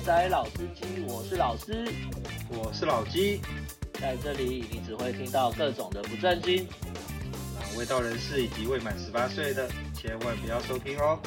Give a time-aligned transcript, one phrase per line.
[0.00, 1.74] 肥仔老司机，我是老司，
[2.48, 3.38] 我是老鸡，
[3.92, 6.66] 在这里你只会听到各种的不正经，
[7.76, 11.20] 未到人士以及未满十八岁的，千万不要收听哦。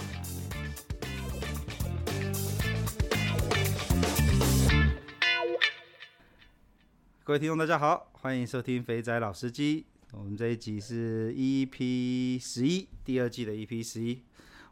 [7.23, 9.85] 各位听众，大家好，欢迎收听肥仔老司机。
[10.13, 14.23] 我们这一集是 EP 十一，第二季的 EP 十一。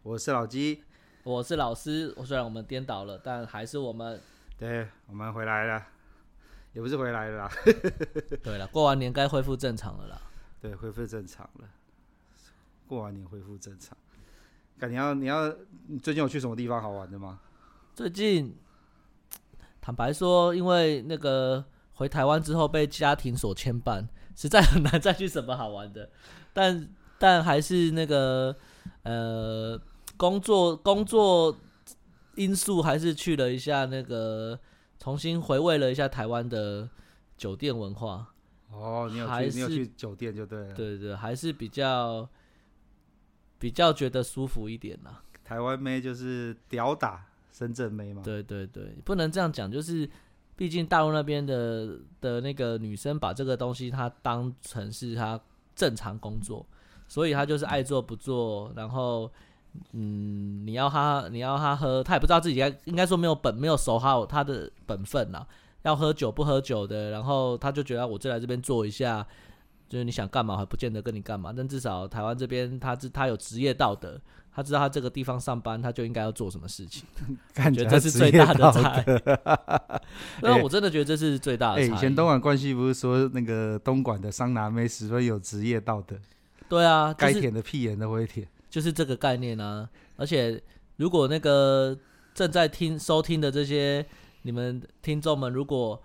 [0.01, 0.81] 我是老鸡，
[1.23, 2.13] 我是老师。
[2.17, 4.19] 我虽然我们颠倒了，但还是我们。
[4.57, 5.85] 对，我们回来了，
[6.73, 7.51] 也不是回来了啦。
[8.43, 10.21] 对了，过完年该恢复正常了啦。
[10.59, 11.67] 对，恢复正常了。
[12.87, 13.97] 过完年恢复正常。
[14.77, 15.53] 感你要你要
[15.87, 17.39] 你最近有去什么地方好玩的吗？
[17.95, 18.55] 最近，
[19.79, 21.65] 坦白说，因为那个。
[21.95, 26.09] 回台湾之后被家庭所牵绊，实在很难再去什么好玩的。
[26.51, 28.55] 但但还是那个
[29.03, 29.79] 呃
[30.21, 31.57] 工作工作
[32.35, 34.59] 因素，还是去了一下那个
[34.99, 36.87] 重新回味了一下台湾的
[37.35, 38.31] 酒店文化。
[38.69, 40.75] 哦，你有去你有去酒店就对了。
[40.75, 42.29] 对对，还是比较
[43.57, 45.23] 比较觉得舒服一点啦。
[45.43, 48.21] 台湾妹就是屌打深圳妹嘛。
[48.21, 50.07] 对对对，不能这样讲，就是。
[50.53, 55.39] 毕竟大陆那边的的那个女生把这个东西她当成是她
[55.73, 56.63] 正常工作，
[57.07, 59.31] 所以她就是爱做不做，然后
[59.93, 65.45] 嗯，你要他你要他喝，他也不知道自己该应该说没有本没有守好他的本分呐，
[65.83, 69.25] 要喝酒不喝酒的，然后他就觉得我就来这边做一下，
[69.87, 74.19] 就是你想干嘛还不见得跟你干嘛，但至少台湾这边他是他有职业道德。
[74.53, 77.05] 他知道他这个地方上班，他就应该要做什么事情。
[77.55, 79.05] 感觉这是最大的差异。
[80.41, 81.81] 那我真的觉得这是最大的。
[81.81, 86.17] 以前东莞关系不是说那个东莞的桑拿妹十分有职业道德？
[86.67, 89.87] 对啊，该舔的屁眼都会舔，就是这个概念啊。
[90.15, 90.59] 而且
[90.95, 91.95] 如果那个
[92.33, 94.03] 正在听收听的这些
[94.41, 96.01] 你们听众们，如果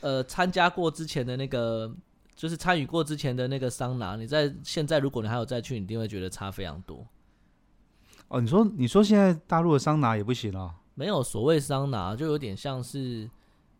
[0.00, 1.92] 呃参加过之前的那个，
[2.36, 7.06] 就是参与过之前的那个桑拿，你在现在如果你还有再去，你一定会觉得差非常多。
[8.28, 10.76] 哦，你说你说现在大陆的桑拿也不行了？
[10.94, 13.28] 没有所谓桑拿，就有点像是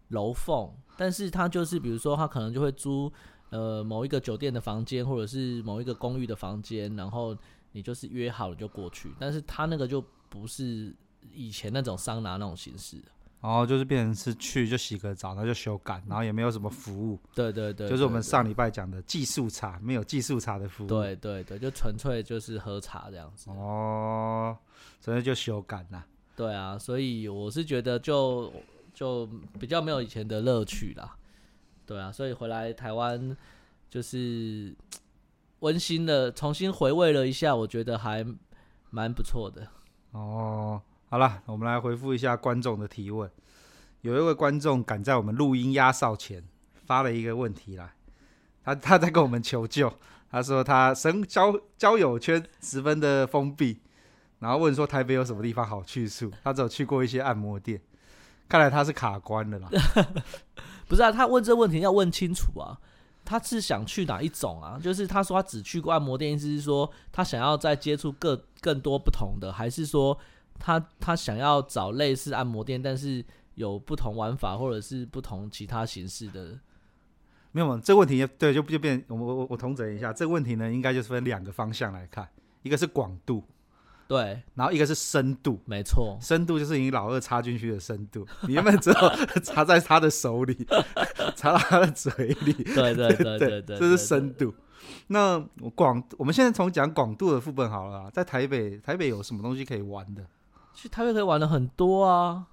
[0.08, 3.12] 楼凤，但是它就是比如说他可能就会租
[3.50, 7.36] 呃某一个酒店的房间，或者是某一个公寓的房间，然后
[7.72, 10.94] 你就是约好了就过去，但是他那个就不是
[11.32, 13.02] 以前那种桑拿那种形式。
[13.42, 17.18] 然后就是变成是去就洗个澡，然后就休干，然后也没有什么服务。
[17.34, 20.86] 对对对，就是我们上礼拜讲的技术茶，没有技术茶的服务。
[20.86, 23.48] 对对对，就纯粹就是喝茶这样子。
[23.48, 24.54] 哦，
[25.00, 26.06] 所以就休干啦。
[26.36, 28.52] 对啊，所以我是觉得就
[28.92, 29.26] 就
[29.58, 31.16] 比较没有以前的乐趣啦。
[31.86, 33.34] 对啊，所以回来台湾
[33.88, 34.76] 就是
[35.60, 38.26] 温馨的重新回味了一下，我觉得还
[38.90, 39.66] 蛮不错的。
[40.12, 40.82] 哦。
[41.08, 43.28] 好了，我们来回复一下观众的提问。
[44.02, 46.42] 有一位观众赶在我们录音压哨前
[46.86, 47.92] 发了一个问题来，
[48.62, 49.92] 他他在跟我们求救。
[50.30, 53.80] 他说他生交交友圈十分的封闭，
[54.38, 56.30] 然后问说台北有什么地方好去处？
[56.44, 57.82] 他只有去过一些按摩店，
[58.48, 59.68] 看来他是卡关了啦。
[60.86, 62.78] 不是啊，他问这问题要问清楚啊。
[63.30, 64.78] 他是想去哪一种啊？
[64.82, 70.18] 就是他说他只去过按摩店，意思是说他想要再接触更更多不同的，还是说？
[70.62, 73.24] 他他想要找类似按摩店，但是
[73.54, 76.58] 有不同玩法或者是不同其他形式的，
[77.52, 77.80] 没有吗？
[77.82, 82.28] 这个问题对就就变我我我我统整一下，这个问题呢，应该就是分两个方向来看，
[82.60, 83.42] 一个是广度，
[84.10, 90.66] 对，然后一个是深度，没错，深度就是你老二插进去的深度，你原本只有插在他的手里，
[91.36, 94.52] 插到他的嘴里，对对对对 对，这是深度。
[95.06, 95.38] 那
[95.76, 100.26] 广，我们现在从讲广度的副本好了啊，在台北，台北有什么东西可以玩的？
[100.74, 102.46] 去台北可以玩的很多啊，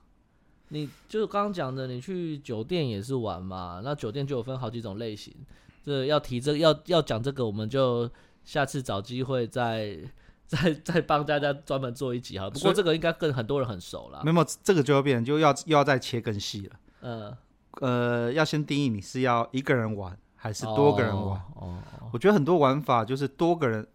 [0.68, 3.82] 你就是刚刚讲的，你去酒店也是玩嘛。
[3.84, 5.34] 那酒店就有分好几种类型，
[5.84, 8.08] 这要提这个、要要讲这个，我们就
[8.44, 9.98] 下次找机会再
[10.48, 12.50] 再 再帮大家专门做一集哈。
[12.50, 14.24] 不过这个应该跟很多人很熟了。
[14.24, 16.80] 没有，这个就要变，就要又要再切更细了。
[17.02, 17.38] 嗯，
[17.82, 21.40] 呃，要先定义你是要一个人玩还是多个人玩。
[21.56, 23.86] 哦，哦，我觉得很多玩法就是多个人。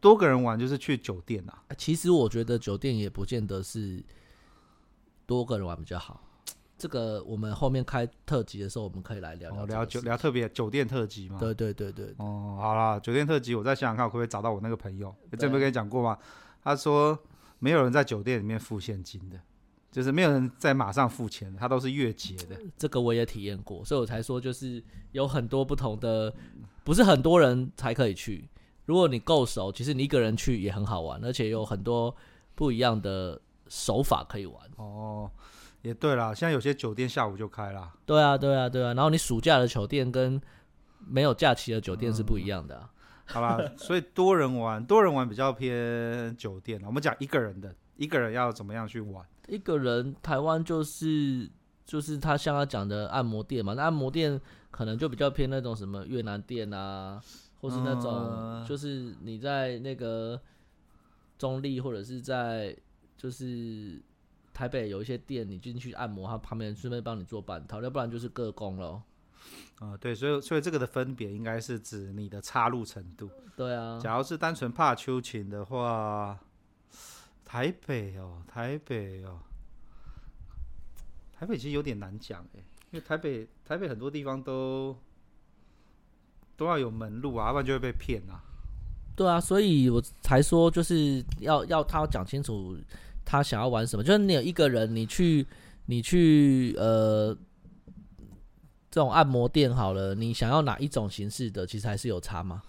[0.00, 1.62] 多个人玩就是去酒店啊。
[1.78, 4.04] 其实我觉得酒店也不见得是
[5.24, 6.20] 多个人玩比较好。
[6.84, 11.38] 这个我们后面开特辑的时候，我们可以来聊聊、哦、聊酒聊特别酒店特辑嘛。
[11.38, 12.14] 对对对对。
[12.18, 15.14] 哦，好啦，酒店特辑，我再想想看，我可不可以找到我那个朋友？
[15.38, 16.18] 这不跟你讲过吗？
[16.62, 17.18] 他说
[17.58, 19.40] 没有人在酒店里面付现金的，
[19.90, 22.60] 就是没有人在马上付钱，他都是月结的。
[22.76, 26.30] 这个我也体验过，所以我才说就是有很多不同的，
[26.84, 28.46] 不是很多人才可以去。
[28.84, 32.14] 如果你够熟，其实你一个人去也很好玩，而且有很多
[32.54, 34.60] 不一样的手法可以玩。
[34.76, 35.30] 哦，
[35.84, 37.92] 也对啦，现在有些酒店下午就开啦。
[38.06, 38.94] 对啊，对啊，对啊。
[38.94, 40.40] 然后你暑假的酒店跟
[40.98, 42.90] 没有假期的酒店是不一样的、啊。
[42.90, 46.82] 嗯、好吧，所以多人玩，多人玩比较偏酒店。
[46.86, 49.22] 我们讲一个人的，一个人要怎么样去玩？
[49.46, 51.50] 一个人，台湾就是
[51.84, 54.40] 就是他像他讲的按摩店嘛，那按摩店
[54.70, 57.20] 可能就比较偏那种什么越南店啊，
[57.60, 60.40] 或是那种就是你在那个
[61.36, 62.74] 中立或者是在
[63.18, 64.02] 就是。
[64.54, 69.02] 台北有一些店，你进去按摩，他旁边顺便帮你做半套，要不然就是个工咯。
[69.80, 73.28] 啊、呃，对，所以所以这个的分别应该是指你的插入程度。
[73.56, 76.38] 对啊，假如是单纯怕秋情的话，
[77.44, 79.40] 台北哦，台北哦，
[81.32, 82.60] 台北其实有点难讲哎，
[82.92, 84.96] 因为台北台北很多地方都
[86.56, 88.40] 都要有门路啊，要不然就会被骗啊。
[89.16, 92.78] 对啊，所以我才说就是要要他讲清楚。
[93.24, 94.02] 他想要玩什么？
[94.02, 95.46] 就是你有一个人，你去，
[95.86, 97.36] 你去，呃，
[98.90, 101.66] 这种按摩店好了，你想要哪一种形式的？
[101.66, 102.62] 其实还是有差吗？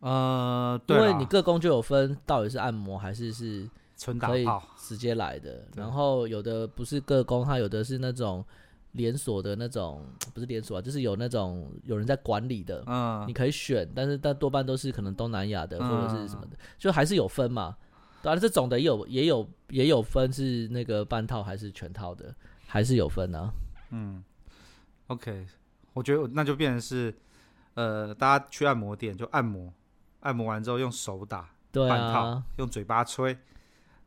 [0.00, 5.64] 呃，对，因为你各工就有分，到底是按摩还是是纯打炮直接来的。
[5.76, 8.44] 然后有的不是各工，他有的是那种
[8.92, 10.04] 连锁的那种，
[10.34, 12.82] 不是连锁啊，就是有那种有人在管理的。
[12.86, 17.76] 嗯，你可以选，但是但多半都是可能东南亚的或者是什么的，就还是有分嘛。
[18.22, 22.32] 当然，这种的也有也有也有分是那个半套还是全套的，
[22.66, 23.52] 还是有分啊。
[23.90, 24.22] 嗯
[25.08, 25.44] ，OK，
[25.92, 27.12] 我觉得那就变成是，
[27.74, 29.72] 呃，大家去按摩店就按摩，
[30.20, 33.36] 按摩完之后用手打半套，啊、用嘴巴吹，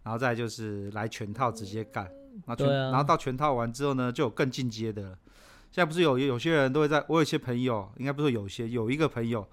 [0.03, 2.09] 然后再就是来全套直接干。
[2.45, 5.19] 然后全、啊、然后到全套完之后呢，就有更进阶的了。
[5.71, 9.45] 现在不是有有些人都会在，我有些朋友，应该不是有些，有一个朋友。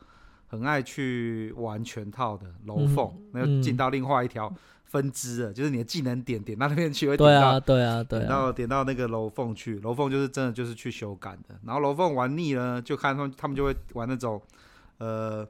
[0.52, 4.54] 很爱去玩全套的楼凤，那就进到另外一条
[4.84, 11.58] 分支了，嗯、就是你的技能点点到那边去，会点到对啊，对啊，点到点到那个楼凤去，楼凤就是真的就是去修改的。
[11.64, 14.42] 然后楼凤玩腻了，就看他们他们就会玩那种，
[14.98, 15.48] 呃，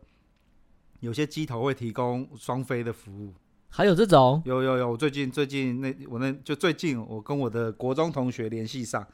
[1.00, 3.34] 有些机头会提供双飞的服务，
[3.70, 4.40] 还有这种？
[4.44, 9.05] 有有有，我最近最近那我那就最近我跟我的国中同学联系上，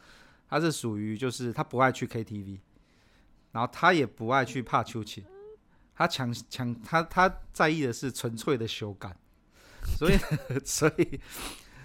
[0.50, 2.58] 他是属于就是他不爱去 KTV，
[3.52, 5.24] 然后他也不爱去怕秋千。
[5.98, 9.12] 他强强他他在意的是纯粹的修改，
[9.82, 10.16] 所以
[10.64, 11.20] 所以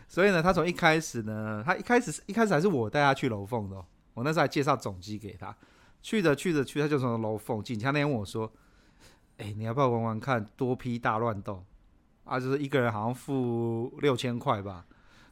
[0.07, 3.83] 所以呢，他从一开始呢，他一开始一开始还是我带他去楼凤的，
[4.13, 5.57] 我那时候还介绍总机给他，
[6.03, 8.53] 去着去着去，他就从楼凤进，他那天问我说
[9.37, 11.65] ：“哎、你要不要玩玩看多批大乱斗？
[12.23, 14.85] 啊，就是一个人好像付六千块吧，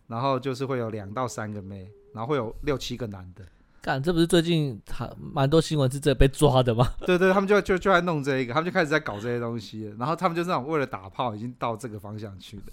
[0.07, 3.45] 然后就是会有两到三个妹，然后会有六七个男的。”
[3.81, 6.87] 干，这不是最近他蛮多新闻是这被抓的吗？
[7.03, 12.63] 对对，他们就就就在弄这一个，他们就开始在搞这些东西，然后他们就这样为了打炮，已经到这个方向去的。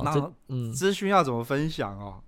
[0.00, 2.20] 然后，嗯，资讯要怎么分享哦？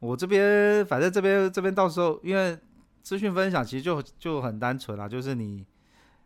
[0.00, 2.58] 我这边反正这边这边到时候，因为
[3.02, 5.64] 资讯分享其实就就很单纯啦，就是你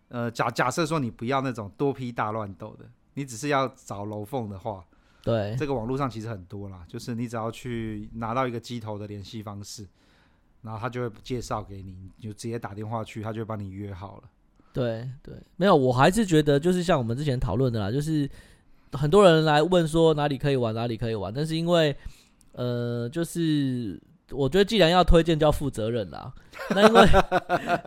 [0.09, 2.85] 呃假假设说你不要那种多批大乱斗的，
[3.15, 4.85] 你只是要找楼缝的话，
[5.23, 9.87] 对，这个网络上其实很多啦，就是你只要去拿到一个机头的联系方式。
[10.65, 14.23] 然后他就会介绍给你，你就直接打电话去，他就会帮你约好了。
[14.73, 18.29] 对对，没有，我还是觉得就是像我们之前讨论的啦，就是
[18.93, 21.95] 很多人来问说哪里可以玩，哪里可以玩，但是因为
[22.53, 26.33] 呃，就是我觉得既然要推荐，就要负责任啦。
[26.71, 27.07] 那因为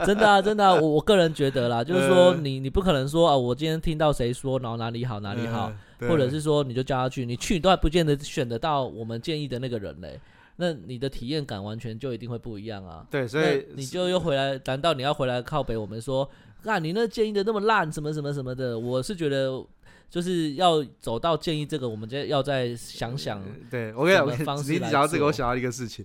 [0.06, 10.20] 真的啊，真的啊，我我个人觉得啦，就是说你你不可能说啊，我今天听到谁说，然后哪里好哪里好，或者是说你就叫他去，你去你都还不见得选得到我们建议的那个人嘞。
[10.60, 13.06] 那你的体验感完全就一定会不一样啊！
[13.12, 16.28] 对，所以你就又回来，难道你要回来靠北我们说，
[16.66, 18.78] 啊，你那建议的那么烂，什么什么什么的？
[18.78, 19.64] 我是觉得，
[20.10, 23.40] 就是要走到建议这个，我们就要再想想。
[23.70, 26.04] 对，我跟你讲，你讲到这个，我想到一个事情，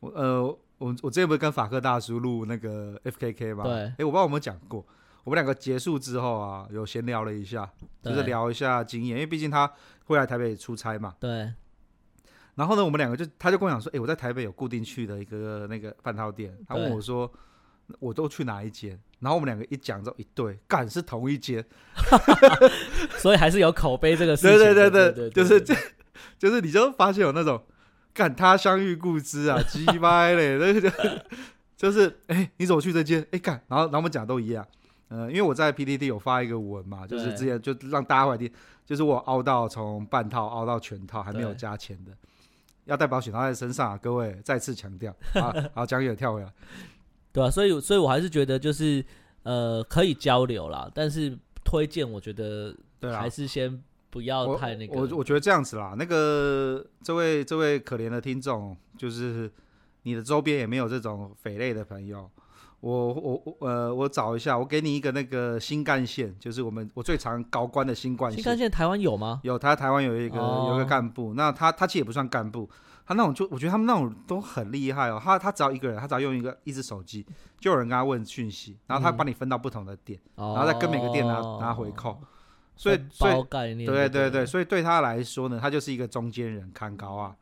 [0.00, 0.42] 我呃，
[0.78, 3.64] 我我之前不是跟法克大叔录那个 FKK 吗？
[3.64, 3.72] 对。
[3.74, 4.82] 哎，我不知道有没有讲过，
[5.22, 7.70] 我们两个结束之后啊，有闲聊了一下，
[8.02, 9.70] 就是聊一下经验，因为毕竟他
[10.06, 11.14] 会来台北出差嘛。
[11.20, 11.52] 对。
[12.54, 16.54] 然后呢，我们两个就，他就跟我讲说，哎，我在台北有固定去的一个那个半套店。
[16.68, 17.30] 他问我说，
[17.98, 18.98] 我都去哪一间？
[19.20, 21.64] 然后我们两个一讲之后，一对，干是同一间，
[23.18, 24.58] 所以还是有口碑这个事情。
[24.58, 25.74] 对对对对，就是这，
[26.38, 27.62] 就是你就发现有那种，
[28.12, 30.90] 干他乡遇故知啊， 鸡掰嘞，那个就
[31.76, 33.26] 就是，哎，你怎么去这间？
[33.30, 34.66] 哎，干，然后然后我们讲都一样。
[35.08, 38.50] 嗯，因为我在 PTT 有发一个文嘛，就是之前就让大家回听，
[38.84, 42.12] 就是我凹到从半套凹到全套还没有加钱的。
[42.92, 43.96] 要带保险套在身上啊！
[43.96, 45.52] 各位再次强调 啊！
[45.74, 46.52] 好，讲远跳回来，
[47.32, 49.02] 对啊，所以，所以我还是觉得就是
[49.44, 54.94] 呃，可以交流啦，但是推荐我觉得还是先不要太那个。
[54.94, 59.50] 我我，我觉得这样子啦，那个这位这位可怜的听众，就是
[60.02, 62.30] 你的周边也没有这种匪类的朋友。
[62.82, 68.38] 我我我呃，我找一下，我给你一个那个新干线，就是我们我最常高官的新干线。
[68.38, 69.40] 新干线台湾有吗？
[69.44, 72.68] 有，他台湾有一个、哦、有一个干部，那他他其实也不算干部，
[73.06, 75.20] 他那种就我觉得他们那种都很厉害哦。
[75.22, 77.24] 他他只要一个人，他只要用一个一只手机，
[77.60, 82.20] 就有人跟他问讯息，然后他帮你分到不同的店，嗯、然后再跟每个店拿、哦、拿回扣。
[82.74, 87.36] 所以所以对对对，所以对他来说呢，他就是一个中间人看高啊，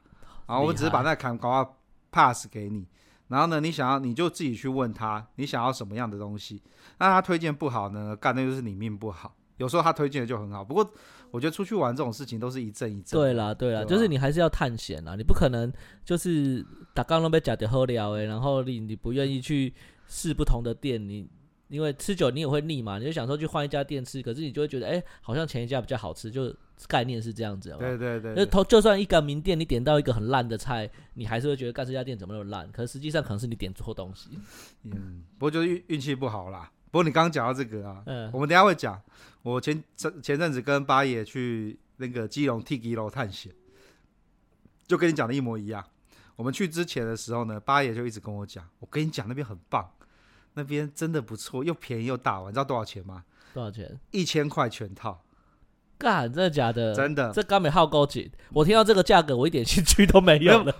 [0.46, 1.66] 然后我只是把那个看高啊
[2.12, 2.86] pass 给你。
[3.30, 6.62] 然后呢，你想要你就自己去问他，你想要什么样的东西？
[6.98, 9.34] 那他推荐不好呢，干那就是你命不好。
[9.56, 10.86] 有时候他推荐的就很好，不过
[11.30, 13.18] 我觉得出去玩这种事情都是一阵一阵。
[13.18, 15.72] 对啦，对啦，对就是你还是要探险啦，你不可能
[16.04, 19.72] 就是打刚都被假的喝了诶，然后你你不愿意去
[20.06, 21.26] 试不同的店，你。
[21.68, 26.52] 因为吃久你也会腻嘛，你就想说去换一家店吃，可是你就会觉得，哎、欸，好像前一家比较好吃，就
[26.86, 27.74] 概念是这样子。
[27.78, 32.70] 对对对，就头就算一个名店，你点到一个很烂的菜，你还是会觉得，干这家店怎么那么烂？
[32.72, 34.30] 可是实际上可能是你点错东西。
[34.84, 36.70] 嗯，不过就是运运气不好啦。
[36.90, 39.00] 不过你刚刚讲到这个啊，嗯，我们等一下会讲。
[39.42, 43.52] 我前前前阵子跟八爷去那个基隆 T G 楼探险，
[44.86, 45.84] 就跟你讲的一模一样。
[46.36, 49.90] 我们去之前的时候呢，八爷就一直跟我讲，我跟你讲那边很棒。
[50.54, 53.24] 那边真的不错，又便宜又大碗，你知道多少钱吗？
[53.54, 54.00] 多少钱？
[54.10, 55.22] 一千块全套。
[56.00, 56.94] 干，真的假的？
[56.94, 57.30] 真的。
[57.32, 60.74] 这刚没耗够紧，我听到这个价格，我一点兴趣都没有了。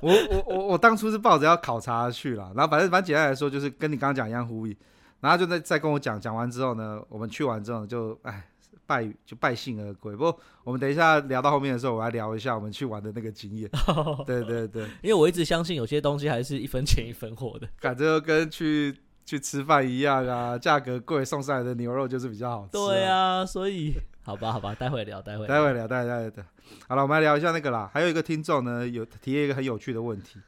[0.00, 4.76] 我我我我当初是抱着要考察去了，然后反正反正简单来说，就是跟你刚刚讲一样呼吁，
[5.20, 8.42] 然后就在再跟我讲，讲完之后呢，我们去完之后就哎。
[8.86, 10.12] 败就败兴而归。
[10.14, 13.70] 不过我们等一下聊到后面的时候，我来聊一下我们去玩的那个经验。
[13.88, 18.94] Oh, 对对对，因为我一直相信有些东西还是一分钱一分货的，感觉跟去
[19.24, 22.70] 去吃饭一样啊，价格贵送上来的牛肉就是比较好吃啊。
[22.70, 26.44] 对啊，所以好吧 好吧，待会聊，待会待会聊，待会聊，待会
[26.88, 27.90] 好了，我们来聊一下那个啦。
[27.92, 30.38] 还有一个听众呢，有提了一个很有趣的问题：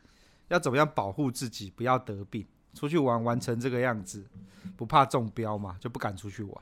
[0.48, 2.46] 要怎么样保护自己不要得病？
[2.74, 4.22] 出去玩玩成这个样子，
[4.76, 5.76] 不怕中标嘛？
[5.80, 6.54] 就不敢出去玩。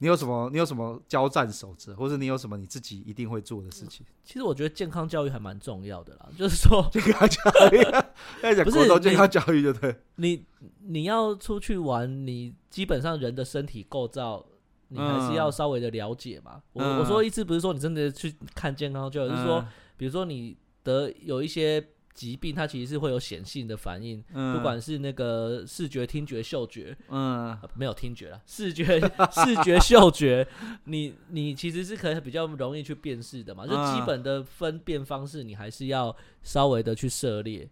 [0.00, 0.50] 你有什么？
[0.50, 4.04] 你有什么交战守则，或者你有什么你自己一定会做的事情？
[4.24, 7.38] 其实我觉得健康教育还蛮重要的啦，就是说健康教
[7.70, 7.84] 育，
[8.64, 9.94] 不是健康教育就对。
[10.16, 10.44] 你
[10.80, 14.44] 你要出去玩，你基本上人的身体构造，
[14.88, 16.62] 你还是要稍微的了解嘛。
[16.74, 19.64] 嗯、我我说意思不是说你真的去看健康教育，是说，
[19.96, 21.86] 比如说你得有一些。
[22.12, 29.00] 疾病它其实是会有显性的反应，嗯、不管是那个视觉、听觉、嗅觉，嗯、呃，没有听觉了，视觉、
[29.32, 30.46] 视觉、嗅觉，
[30.84, 37.66] 你你其实是可以比较容易去辨识的嘛，就基本的分辨方式，你还是要稍微的去涉猎。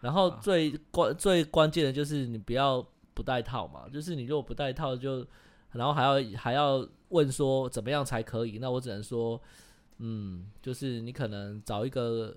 [0.00, 5.24] 然后最关最关键的就是你不要不戴套嘛，就是你如果不戴套就，
[5.72, 9.40] 然后还要还要问说怎么样才可以，那我只能说，
[9.98, 12.36] 嗯，就是你可能找一个。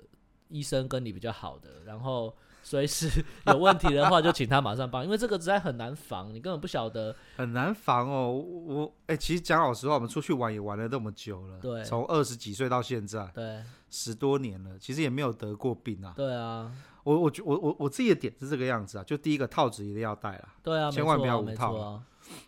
[0.51, 7.15] 医生跟你比较好的，然后随时 有问题的话就请他马上帮，因为这个实在很难防，你根本不晓得。
[7.35, 16.13] 很难防哦，我哎、欸，其实讲老实话，我们出去玩也玩了那么久了，对，从二十几岁到现在，对，十多年了，其实也没有得过病啊。
[16.15, 16.71] 对啊，
[17.03, 21.75] 我我我我我自己的点是这个样子啊，就第一个套子一定要戴啊，对啊，千万不要无套。
[21.75, 22.03] 啊、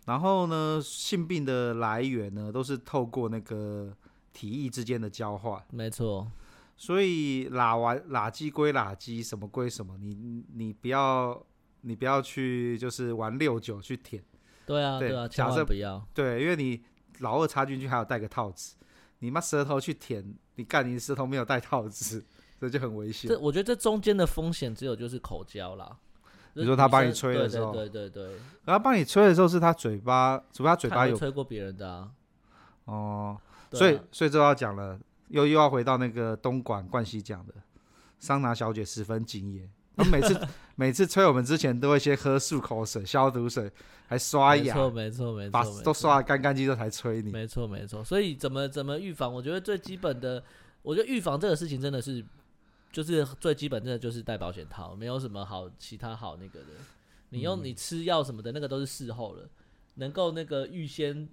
[0.06, 3.92] 然后呢，性病的来源呢，都是透过那个
[4.32, 6.30] 体液之间的交换，没错。
[6.84, 11.42] 所以拉完垃圾归垃圾，什么归什么，你你不要
[11.80, 14.22] 你不要去就是玩六九去舔，
[14.66, 16.84] 对啊对啊，假设不要，对，因为你
[17.20, 18.76] 老二插进去还要带个套子，
[19.20, 22.22] 你妈舌头去舔，你干你舌头没有带套子，
[22.60, 23.30] 这就很危险。
[23.30, 25.96] 这我觉得这中间的风险只有就是口交啦，
[26.52, 28.36] 你说他帮你吹的时候，对对对对，
[28.66, 32.10] 然后帮你吹的时候是他嘴巴，除非他嘴巴有吹过别人的啊，
[32.84, 33.40] 哦，
[33.72, 35.00] 所以所以这要讲了。
[35.34, 37.52] 又又要回到那个东莞冠希讲的，
[38.20, 39.68] 桑拿小姐十分敬业。
[39.96, 43.68] 她每次 每次催我们之前，都会先喝漱口水、消毒水，
[44.06, 47.32] 还刷牙，没错没错没错，把都刷得干干净净才催你。
[47.32, 49.32] 没错没错，所以怎么怎么预防？
[49.32, 50.42] 我觉得最基本的，
[50.82, 52.24] 我觉得预防这个事情真的是，
[52.92, 56.66] 就是最基本真的就是戴保险套，没有什么好其他好那个的。
[57.30, 59.48] 你用你吃药什么的，那个都是事后了，
[59.94, 61.28] 能够那个预先。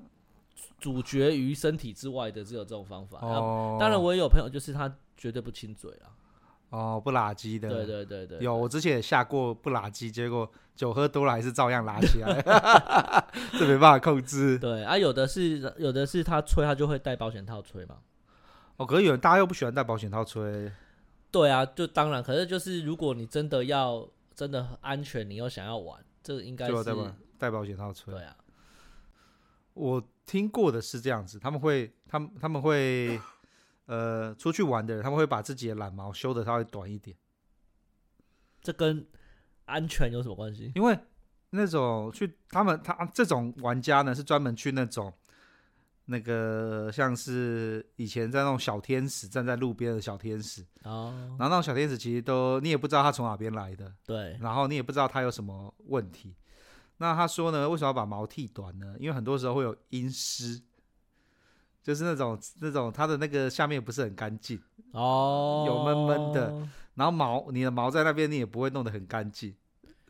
[0.80, 3.20] 主角于身体之外的，只有这种方法。
[3.22, 6.10] 哦，当然我也有朋友，就是他绝对不亲嘴啊。
[6.70, 7.70] 哦，不拉鸡的。
[7.70, 8.40] 对对对对。
[8.40, 12.42] 有，我之前也下过不拉鸡，结果酒喝多了还是照样拉起来，
[13.60, 14.58] 这没办法控制。
[14.58, 17.98] 对啊，有的是有的是他吹，他就会戴保险套吹嘛。
[18.78, 20.72] 哦，可是有人大家又不喜欢戴保险套吹。
[21.30, 26.74] 对啊，就当然，可是就是如果你真的要真的很安全，你又想要玩，这个应该是
[27.38, 28.14] 戴保险套吹。
[28.14, 28.36] 对啊。
[29.74, 33.20] 我听过的是这样子，他们会，他们他们会，
[33.86, 37.16] 呃，出去玩的人，他们会把自己的懒毛修的稍微短一点。
[38.62, 39.06] 这跟
[39.66, 40.72] 安全有什么关系？
[40.76, 40.98] 因为
[41.50, 45.12] 那种去他们他这种玩家呢，是专门去那种
[46.06, 56.36] 那个像是以前在那种小天使站在路边的小天使哦，然后那种小天使其实都你也不知道他从哪边来的，对，然后你也不知道他有什么问题。
[57.02, 58.96] 那他说呢，为什么要把毛剃短呢？
[59.00, 60.62] 因为很多时候会有阴湿，
[61.82, 69.56] 就是那种那种它的那个下面不是很干净哦，有闷闷的，然后毛你的毛在那边你也不会弄得很干净，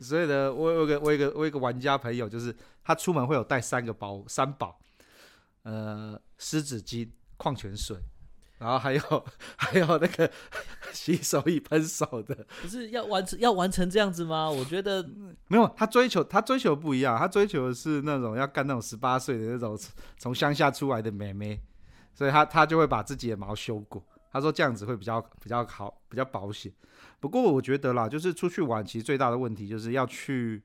[0.00, 4.78] 所以呢，我有个我有个我有个玩家朋友，就是他出门会有带三个包三宝，
[5.62, 7.08] 呃，湿纸巾、
[7.38, 7.96] 矿泉水。
[8.62, 9.00] 然后还有
[9.58, 10.30] 还有那个
[10.94, 14.48] 洗手液喷手的，不是要完成要完成这样子吗？
[14.48, 15.02] 我觉得
[15.48, 19.76] 没有，他追求他追求不一样，他追求的是那种要干那种十八岁的那种
[20.16, 21.60] 从乡下出来的妹妹，
[22.14, 24.00] 所以他他就会把自己的毛修过。
[24.30, 26.72] 他说这样子会比较比较好，比较保险。
[27.18, 30.62] 不过我觉得啦，就是出去玩，其实最大的问题就是要去。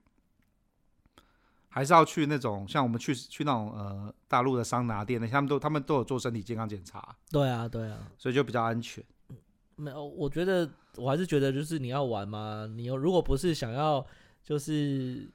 [1.69, 7.15] 还是要去那种像我们去去那种呃大陆的桑拿店，那他们都他们都有做身体健康检查。
[7.31, 9.03] 对啊，对啊，所以就比较安全。
[9.75, 14.03] 没有，我觉得我还是觉得就是你要玩嘛，你如果不是想要
[14.43, 15.29] 就是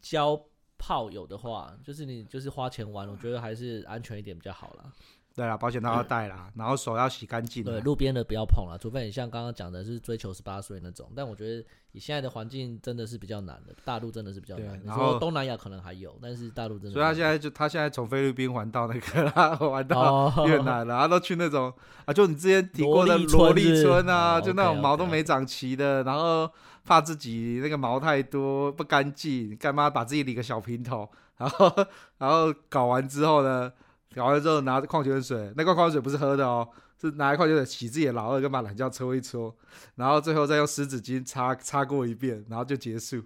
[0.00, 0.38] 交
[0.76, 4.92] 炮友的话，就是你就是花钱玩，我觉得还是安全一点比较好啦。
[5.34, 7.64] 对啦，保险套要带啦，然后手要洗干净。
[7.64, 11.10] 对，路边的不要碰了，除非你像刚刚讲的是追求十八岁那种。
[11.16, 14.78] 但我觉得以现在的环境真的是比较难的，大陆真的是比较难。
[14.84, 16.92] 然后东南亚可能还有，但是大陆真的。
[16.92, 21.72] 所以他现在就他现在从菲律宾玩到那个啦， 玩到越南了，他都去那种
[22.04, 26.50] 啊，就你之前提过的萝莉村啊，就那种毛都没长齐的，然后
[26.84, 31.08] 怕自己那个毛太多不干净，干嘛把自己理个小平头，
[31.38, 31.72] 然后
[32.18, 33.72] 然后搞完之后呢？
[34.14, 36.68] 搞完之后拿着矿泉水，那罐矿泉水不是喝的哦，
[37.00, 39.54] 是拿矿泉水洗自己的老二，跟把懒觉搓一搓，
[39.96, 43.22] 然后最后再用湿纸巾擦擦过一遍，然后就结束。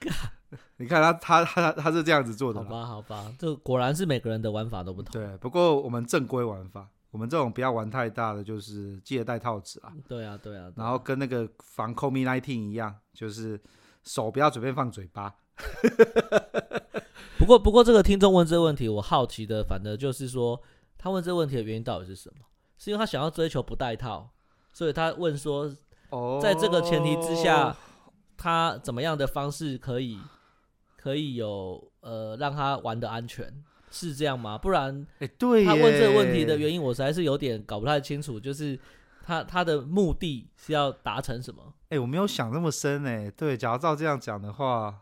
[0.78, 2.62] 你看他他他他是这样子做的。
[2.62, 5.12] 好吧好吧，这果然是每个人的玩法都不同。
[5.12, 9.92] 对，不过我们正规玩法，我们这种不要玩太大的，就是记得戴套子啊。
[10.06, 10.62] 对啊对啊。
[10.62, 13.60] 对啊，然后跟那个防 COVID-19 一样，就是
[14.04, 15.34] 手不要随便放嘴巴。
[17.48, 20.60] 不过，不过这个听众问这个问题，我好奇的，反正就是说，
[20.98, 22.44] 他问这个问题的原因到底是什么？
[22.76, 24.28] 是因为他想要追求不带套，
[24.74, 25.66] 所以他问说，
[26.42, 27.74] 在这个前提之下，
[28.36, 30.18] 他怎么样的方式可以
[30.98, 34.58] 可以有呃让他玩的安全，是这样吗？
[34.58, 38.78] 不然，哎，对，他问这个问题的原因，我实在是有点搞不太清楚，就是
[39.24, 41.72] 他他的目的是要达成什么？
[41.88, 44.94] 哎，我没有想那么深哎，对，假如照这样讲的话。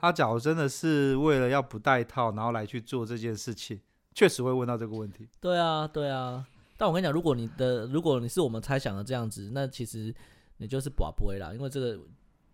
[0.00, 3.78] 他假如真的是为了要不戴套，然后来去做这件事情，
[4.14, 5.28] 确实会问到这个问题。
[5.40, 6.46] 对啊，对啊。
[6.78, 10.14] 但我跟你讲，如果你的，如果你是我们猜想的这样子，那其实
[10.56, 12.00] 你就是把不会啦，因为这个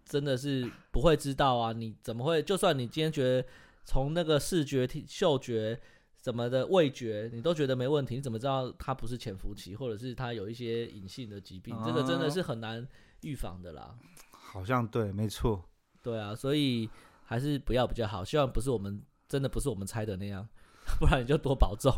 [0.04, 1.72] 真的是不会知道啊。
[1.72, 2.42] 你怎么会？
[2.42, 3.48] 就算你今天觉得
[3.84, 5.80] 从那个视觉、嗅觉
[6.20, 11.76] 什么的味觉，你都觉得没问题，你怎么知道他不是潜伏期，或者是他有一些隐性的疾病？
[11.84, 12.84] 这个真的是很难
[13.20, 13.94] 预防的啦。
[14.32, 15.62] 好像对，没错。
[16.02, 16.90] 对啊，所以。
[17.26, 20.48] 还是不要比较好，希望不是我们真的不是我们猜的那样，
[20.98, 21.92] 不然你就多保重。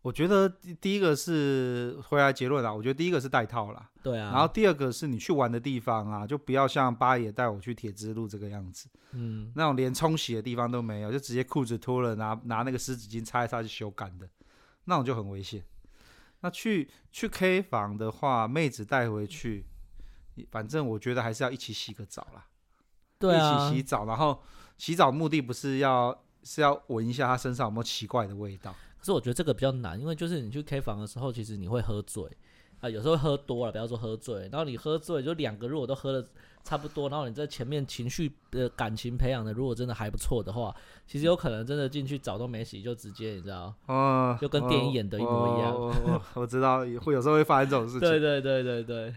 [0.00, 0.48] 我觉得
[0.80, 4.32] 第一个是回来结论啦，我觉得第一个是戴套啦，对啊。
[4.32, 14.28] 然后第二个是你去玩的地方啊，就不要像八爷带我去铁之路这个样子，嗯，那种连冲洗的地方都没有，就直接裤子脱了，拿拿那个湿纸巾擦一擦就修干的，
[14.86, 15.62] 那种就很危险。
[16.40, 19.66] 那去去 K 房的话，妹子带回去，
[20.50, 22.48] 反正我觉得还是要一起洗个澡啦，
[23.20, 24.42] 对啊，一起洗澡，然后。
[24.82, 32.24] 洗澡目的不是要是要闻一下他身上有没有奇怪的味道，可是我觉得这个比较难，因为就是你去 K 房的时候，其实你会喝醉
[32.80, 36.28] 啊，有时候喝多了，不要说喝醉，然后你喝醉就两个如果都喝的
[36.64, 40.74] 差不多，然后你在前面情绪的感情培养的如果真的还不错的话，
[41.06, 45.72] 其实有可能真的进去澡都没洗就直接你知道，哦，就跟电影演的一模一样。
[46.34, 48.00] 我，知道会有时候会发生这种事情。
[48.00, 49.14] 对对对对对，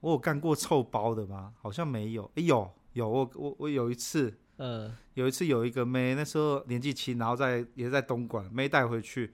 [0.00, 1.52] 我有干过臭包的吗？
[1.62, 2.24] 好像没有。
[2.24, 4.34] 哎、欸、有有我我我有一次。
[4.58, 9.32] 嗯，有一次有一个妹，那时候年纪轻，然后在也是在东莞，妹带回去，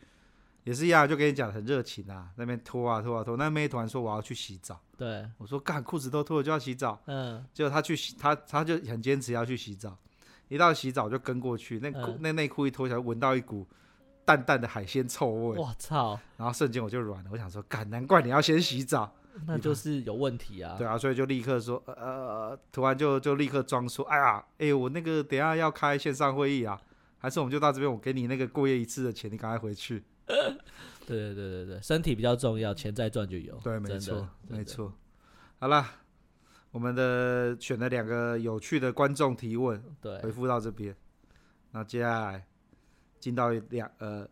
[0.64, 9.96] 也是一样，就跟你讲很热情啊，那边脱啊脱啊脱，那妹突然说我要去洗澡，对，我说干裤子都脱了就要洗澡，嗯，结果她去洗，她她就很坚持要去洗澡，
[10.48, 13.66] 一到洗澡就跟过去，那裤、嗯、那内裤一脱下来，闻到一股
[14.24, 19.14] 淡淡的海鲜臭味，我操，然后瞬间我就软了，我想说干，难怪你要先洗澡。
[19.46, 20.76] 那就是有问题啊！
[20.76, 26.80] 对啊，所以就立刻说，呃，突然就就立刻装说，哎呀，哎、欸，我那个等下要开线上会议啊，
[27.18, 30.02] 还是我们就到这边，我给你那个过夜一次的钱，你赶快回去。
[30.26, 30.54] 对
[31.06, 33.56] 对对对对，身体比较重要，钱再赚就有。
[33.64, 34.92] 对，没错，没错。
[35.58, 35.84] 好了，
[36.70, 40.94] 我们的选了两个有趣的观众提问，对，回复到这边。
[41.72, 42.46] 那接下来
[43.18, 44.28] 进到两呃，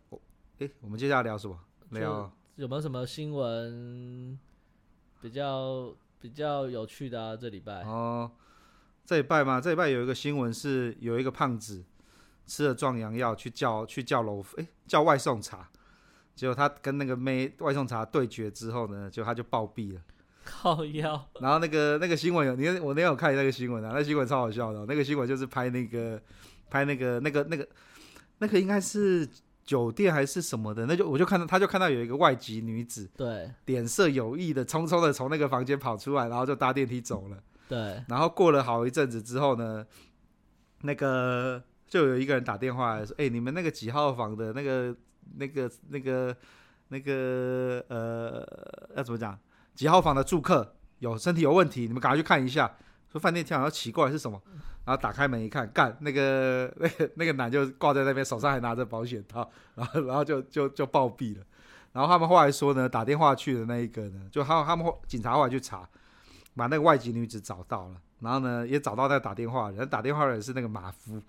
[0.59, 1.57] 哎，我们接下来聊什么？
[1.89, 4.39] 聊有没有什么新闻
[5.21, 7.35] 比较比较有趣的啊？
[7.35, 8.31] 这礼拜哦，
[9.05, 11.83] 这礼拜嘛，这礼拜有一个新闻是有一个胖子
[12.45, 15.69] 吃了壮阳药去叫去叫楼哎叫外送茶。
[16.33, 20.01] 结果他跟那个妹外送茶对决之后呢，就他就暴毙了，
[20.43, 21.29] 靠腰。
[21.39, 24.85] 然后那个那个新闻有你我那天有看那个新闻啊，那新闻超好笑的，喔。
[24.87, 26.19] 那个新闻就是拍那个
[26.69, 27.67] 拍那个那个那个
[28.39, 29.27] 那个应该是
[29.63, 37.37] 酒店还是什么的，那就我就看到他就看到有一个外籍女子，对，脸色有意的匆匆的从那个房间跑出来，然后就搭电梯走了。
[37.67, 39.85] 对，然后过了好一阵子之后呢，
[40.81, 44.95] 那个就有一个人打电话来说：“哎，欸，你们那个几号房的那个。”
[45.35, 46.35] 那个、那个、
[46.89, 48.45] 那个呃，
[48.97, 49.37] 要怎么讲？
[49.75, 52.75] 几号房的住客有身体有问题，你们赶快去看一下。
[53.11, 54.41] 说饭店好像奇怪是什么？
[54.85, 61.43] 然后打开门一看，干那个那个那个男就挂在那边，手上还拿着保险套，然后然后就就就暴毙了。
[61.93, 65.87] 然后他们后来说呢，打电话去的那一个呢，就他他们警察后来去查，
[66.55, 71.21] 把那个外籍女子找到了，然后呢也找到那个打电话的人，打电话的人是那个马夫，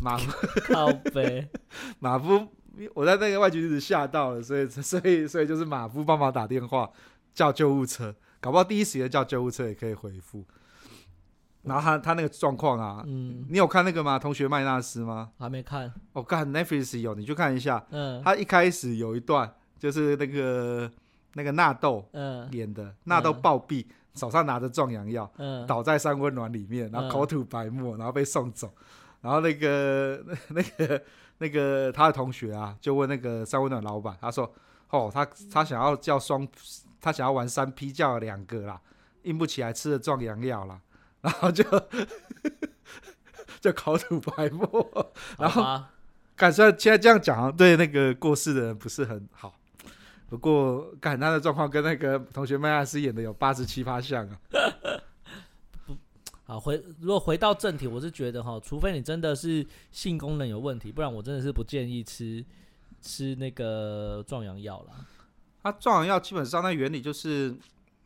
[0.00, 0.32] 马夫
[0.72, 1.48] 靠北，
[2.00, 2.48] 马夫。
[2.94, 6.88] 我在那个外籍女子吓到了，所以所以所以就是马夫帮忙打电话
[7.34, 10.44] 叫救护车，搞不好第一时间叫救护车也可以回复。
[11.62, 14.18] 然后他他那个状况啊，嗯，你有看那个吗？
[14.18, 15.30] 同学麦纳斯吗？
[15.38, 15.92] 还没看。
[16.12, 17.84] 我看、oh, Netflix 有，你去看一下。
[17.90, 18.22] 嗯。
[18.24, 20.90] 他一开始有一段就是那个
[21.34, 22.08] 那个纳豆
[22.52, 28.72] 演的，纳、嗯、豆暴毙，手上拿着壮阳药，嗯，倒在三温暖里面，然后口吐白沫，然后被送走。
[29.20, 31.02] 然后那个 那个。
[31.42, 34.44] 那个他的同学啊，就问那个三温暖老板，他说
[34.92, 36.46] ：“哦，他他想要叫双，
[37.00, 38.78] 他想要玩三 P，叫了两个啦，
[39.22, 40.78] 硬不起来，吃了壮阳药啦，
[41.20, 41.64] 然后就
[43.60, 45.84] 就口吐白沫，然后
[46.36, 49.54] 感觉现在这样讲，对那个过世的人不是很好。
[50.28, 54.40] 不过，感他的状况跟那个同学麦亚斯演的有八十七八像啊。
[56.46, 62.44] ”好，回如果回到正题，我是觉得哈，除非你真的是性功能有问题，不然我真的是不建议吃
[63.00, 65.06] 吃那个壮阳药了。
[65.62, 67.54] 它壮阳药基本上那原理就是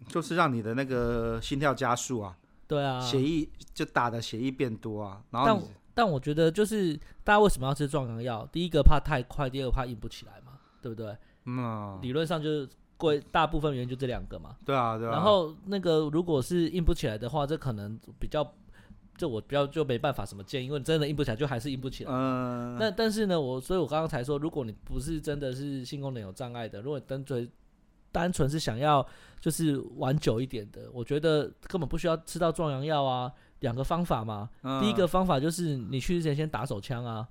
[0.08, 5.22] 就是让你的那个心跳加速啊，对啊，血液就打的血液变多啊。
[5.30, 5.62] 然后但
[5.94, 8.48] 但我觉得就是大家为什么要吃壮阳药？
[8.52, 11.16] 第一个怕太快，第二个怕硬不起来嘛，对不对？
[11.46, 12.68] 嗯，理论上就是。
[12.96, 15.10] 贵大部分原因就这两个嘛，对啊，对啊。
[15.10, 18.48] 然后那个如果是硬不起来的话，这可能比较，
[19.16, 22.10] 这我比较就没办法什么建议，因为真的硬不起来就还是硬不起来。
[22.12, 22.76] 嗯。
[22.78, 27.46] 那但是呢，我所以我刚刚才说，如果你不是真的是性功能有障碍的，如果单纯
[28.14, 29.04] 单纯是想要
[29.40, 33.30] 就是玩久一点的，我觉得根本不需要吃到壮阳药啊。
[33.60, 37.26] 两个方法嘛，嗯、第一个方法就是你去之前先打手枪啊。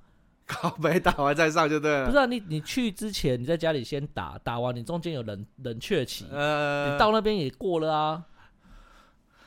[0.48, 2.06] 靠，没打完再上就对了。
[2.10, 8.24] 不是啊，你你去之前你在家里先打，打完你中间有冷冷却期，呃，你到那边也过了啊。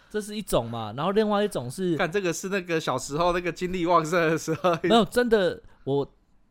[0.08, 6.08] 这是一种嘛，然后另外一种是，看这个是那个小时候那个精力旺盛的时候，没有真的，我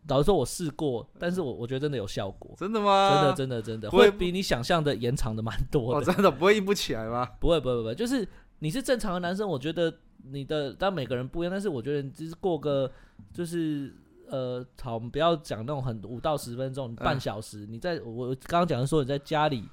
[0.07, 2.55] 老实说我试过，但是我我觉得真的有效果。
[2.57, 3.09] 真的吗？
[3.09, 5.99] 真的真的真的会比你想象的延长的蛮多的。
[5.99, 7.25] 哦，真的不会硬不起来吗？
[7.39, 8.27] 不会不会不会，就是
[8.59, 12.91] 你是正常的男生，我觉得你的当然每个人不一样，但是我觉得就是过个
[13.33, 13.93] 就是。
[14.27, 17.59] 呃，好，我们不要讲那种很五到十分钟，半小时。
[17.59, 19.63] 嗯、你在我刚刚讲的说你在家里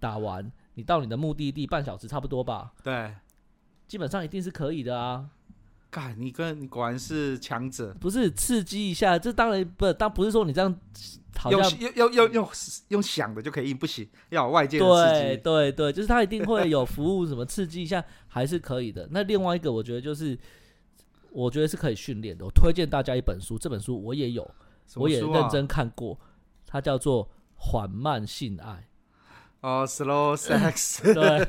[0.00, 2.72] 打完，你到你的目的地半小时差不多吧？
[2.82, 3.14] 对，
[3.86, 5.28] 基本上一定是可以的啊。
[5.90, 7.94] 干，你跟你果然是强者。
[8.00, 10.74] 不是刺激一下，这当然不，当不是说你这样
[11.36, 12.48] 好像用用用用
[12.88, 15.20] 用想的就可以，不行，要有外界的刺激。
[15.20, 19.08] 对对对，就是他一定会有服务什么刺激一下，还是可以的。
[19.10, 20.38] 那另外一个，我觉得就是。
[21.32, 22.44] 我觉得是可以训练的。
[22.44, 24.50] 我推荐大家一本书，这本书我也有，啊、
[24.96, 26.18] 我也认真看过，
[26.66, 27.24] 它叫做
[27.54, 28.88] 《缓慢性爱》。
[29.60, 31.02] 哦、oh,，Slow Sex。
[31.14, 31.48] 对，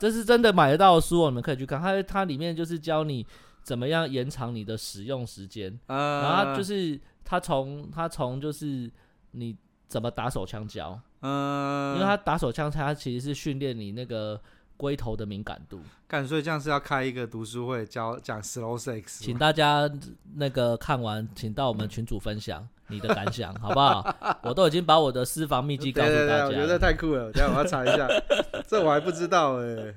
[0.00, 1.80] 这是真的买得到的书，你们可以去看。
[1.80, 3.26] 它它里面就是教你
[3.62, 5.72] 怎么样延长你的使用时间。
[5.86, 8.90] Uh, 然后就是它从它从就是
[9.32, 9.56] 你
[9.88, 10.98] 怎么打手枪教。
[11.20, 11.92] 嗯。
[11.92, 14.40] Uh, 因为它打手枪，它其实是训练你那个。
[14.76, 19.88] 龟头的敏感度，干，所以这样是要开一个读书会教讲 slow sex，请大家
[20.34, 24.16] 那个看完，请到我们群组分享你的感想，好不好？
[24.44, 28.08] 我都已经把我的私房秘籍告诉大家，对对对，我觉得太酷了，等下我要查一下，
[28.68, 29.94] 这我还不知道哎、欸，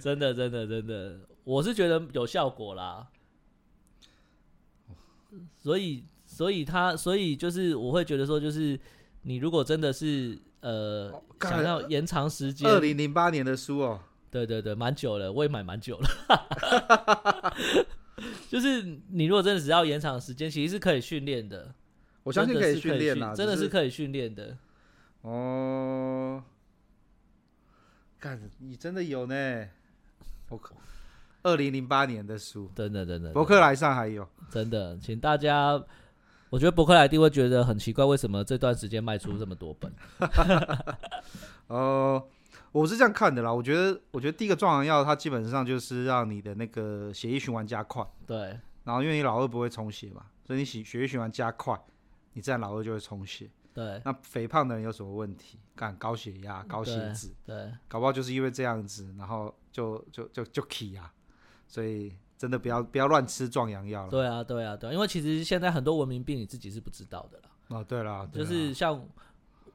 [0.00, 3.08] 真的真的真的，我是觉得有效果啦。
[5.58, 8.78] 所以所以他所以就是我会觉得说，就是
[9.22, 14.00] 你如果真的是呃想要延长时间，二零零八年的书哦，
[14.30, 16.08] 对对对，蛮久了，我也买蛮久了。
[18.48, 21.74] 就是你如果真的只要延长时间，其实是可以训练的。
[22.22, 24.56] 我相信可以训练啊，真的是可以训练的。
[25.22, 26.42] 哦，
[28.18, 29.68] 干，你真的有呢？
[30.48, 30.74] 我靠，
[31.42, 33.32] 二零零八年的书，真的真的。
[33.32, 35.82] 博客来上还有，真的，请大家，
[36.50, 39.92] 我觉得博客来一定会觉得很奇怪，为什么这段时间卖出这么多本？
[41.68, 42.24] 哦。
[42.70, 48.02] 我是这样看的啦，我觉得，我觉得第一个壮阳药，它基本上就是让你的那个血液循环加快。
[48.26, 48.58] 对。
[48.84, 51.78] 然后，因为你老二不会充血嘛，所以你血血液循环加快，
[52.32, 53.50] 你自然老二就会充血。
[53.72, 54.00] 对。
[54.04, 55.58] 那肥胖的人有什么问题？
[55.74, 57.32] 干高血压、高血脂。
[57.44, 57.72] 对。
[57.88, 61.12] 搞不好就是因为这样子，然后就就就就起啊。
[61.66, 64.10] 所以真的不要不要乱吃壮阳药了。
[64.10, 67.44] 对啊，对啊，对啊，因为其实现在很多文明病你自己是不知道的啦。
[67.68, 68.48] 哦，对啦，对啦。
[68.48, 69.02] 就是像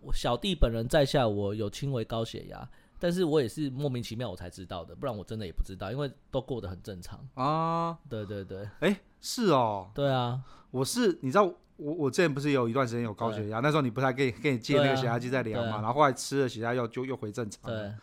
[0.01, 2.69] 我小弟本人在下，我有轻微高血压。
[2.99, 7.95] 但是我也是莫名其妙我才知道的，不然我真的也不知道，因为都过得很正常啊。
[8.09, 17.71] 对对对，哎、欸，是哦，对啊，我是你知道我我之前不是有一段时间有高血压，那时候你不是还给给你借那个血压计在量嘛，啊、然后后来吃了血压药就又回正常。
[17.71, 17.93] 对，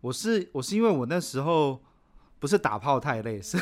[0.00, 1.80] 我是我是因为我那时候
[2.38, 3.58] 不是打炮太累，是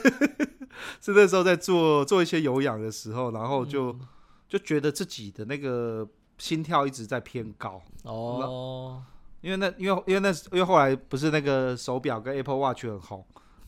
[1.00, 4.00] 是那时候在做做一些有氧的时候，然后就、嗯、
[4.48, 6.06] 就觉得自己的那个
[6.38, 9.02] 心跳一直在偏高哦。
[9.40, 13.24] 因为那，因为因为那，因为后来不是那个手表跟 Apple Watch 很红，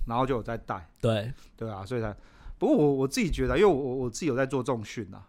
[0.07, 0.89] 然后就有在戴。
[1.01, 2.15] 对，对啊，所以才。
[2.59, 5.27] 不过我我自己觉得，因为我我自己有在做重训啊，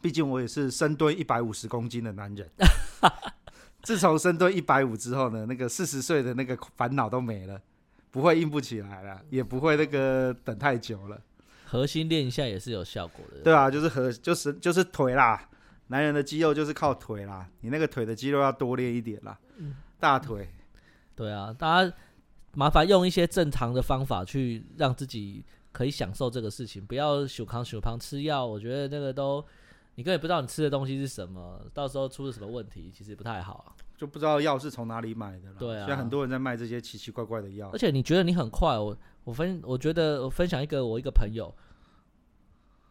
[0.00, 2.50] 毕竟我也是深蹲一百五十公斤的男人。
[3.82, 7.60] 自从深蹲一百五之后呢，那个四十岁的那个烦恼都没了，
[8.10, 11.20] 不会硬不起来了，也不会那个等太久了。
[11.64, 13.40] 核心练一下也是有效果的。
[13.42, 15.48] 对啊，就是核就是就是腿啦。
[15.88, 19.38] 男人的肌肉就是靠腿啦，你那个腿的肌肉要多练一点啦。
[19.56, 20.48] 嗯，大腿。
[21.14, 21.92] 对啊，大家
[22.54, 28.46] 麻烦用一些正常的方法去让自己可以享受这个事情，不要小康小康吃药。
[28.46, 29.44] 我觉得那个都
[29.94, 33.74] 你根本不知道你吃的东西是什么，到时候出了什么问题，其实不太好啊。
[33.96, 35.56] 就不知道药是从哪里买的了。
[35.58, 37.70] 对啊，现在很多人在卖这些奇奇怪怪的药。
[37.72, 41.54] 而且你觉得你很快，我我分我觉得我分享一个我一个朋友。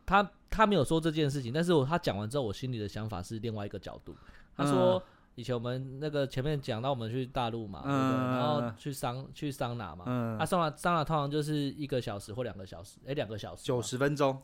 [0.06, 4.16] 他他没有说这件事情，但是我他讲完之后，我心里的想法是另外一个角度。
[4.56, 5.02] 他说，
[5.36, 8.38] 以前我们那个前面讲到我们去大陆嘛，嗯、对不对？
[8.38, 14.42] 然后去桑去桑拿嘛，嗯，啊桑拿桑拿通常就是一个小时或两个小时，哎，两个小时，九十分钟，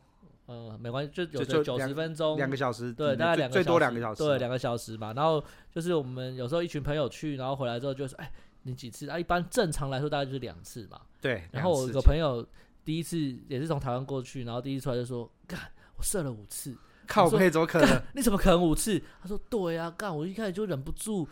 [0.47, 5.13] 嗯，没关系，就有的九十分钟，两个小时，对，大概两个最多两个小时，对，两个小时吧。
[5.15, 8.32] 然后就是我们有时候一群朋友去，然后回来之后就说，哎，
[8.63, 9.19] 你几次啊？
[9.19, 11.43] 一般正常来说大概就是两次嘛，对。
[11.52, 12.45] 然后我有个朋友。
[12.88, 13.17] 第一次
[13.50, 15.60] 也是从台湾过去，然后第一次出来就说：“干，
[15.97, 16.73] 我射了五次，
[17.08, 18.02] 靠背怎么可能？
[18.13, 21.28] 你怎么可能五次？”他说：“对呀、啊，干，我一开始就忍不住，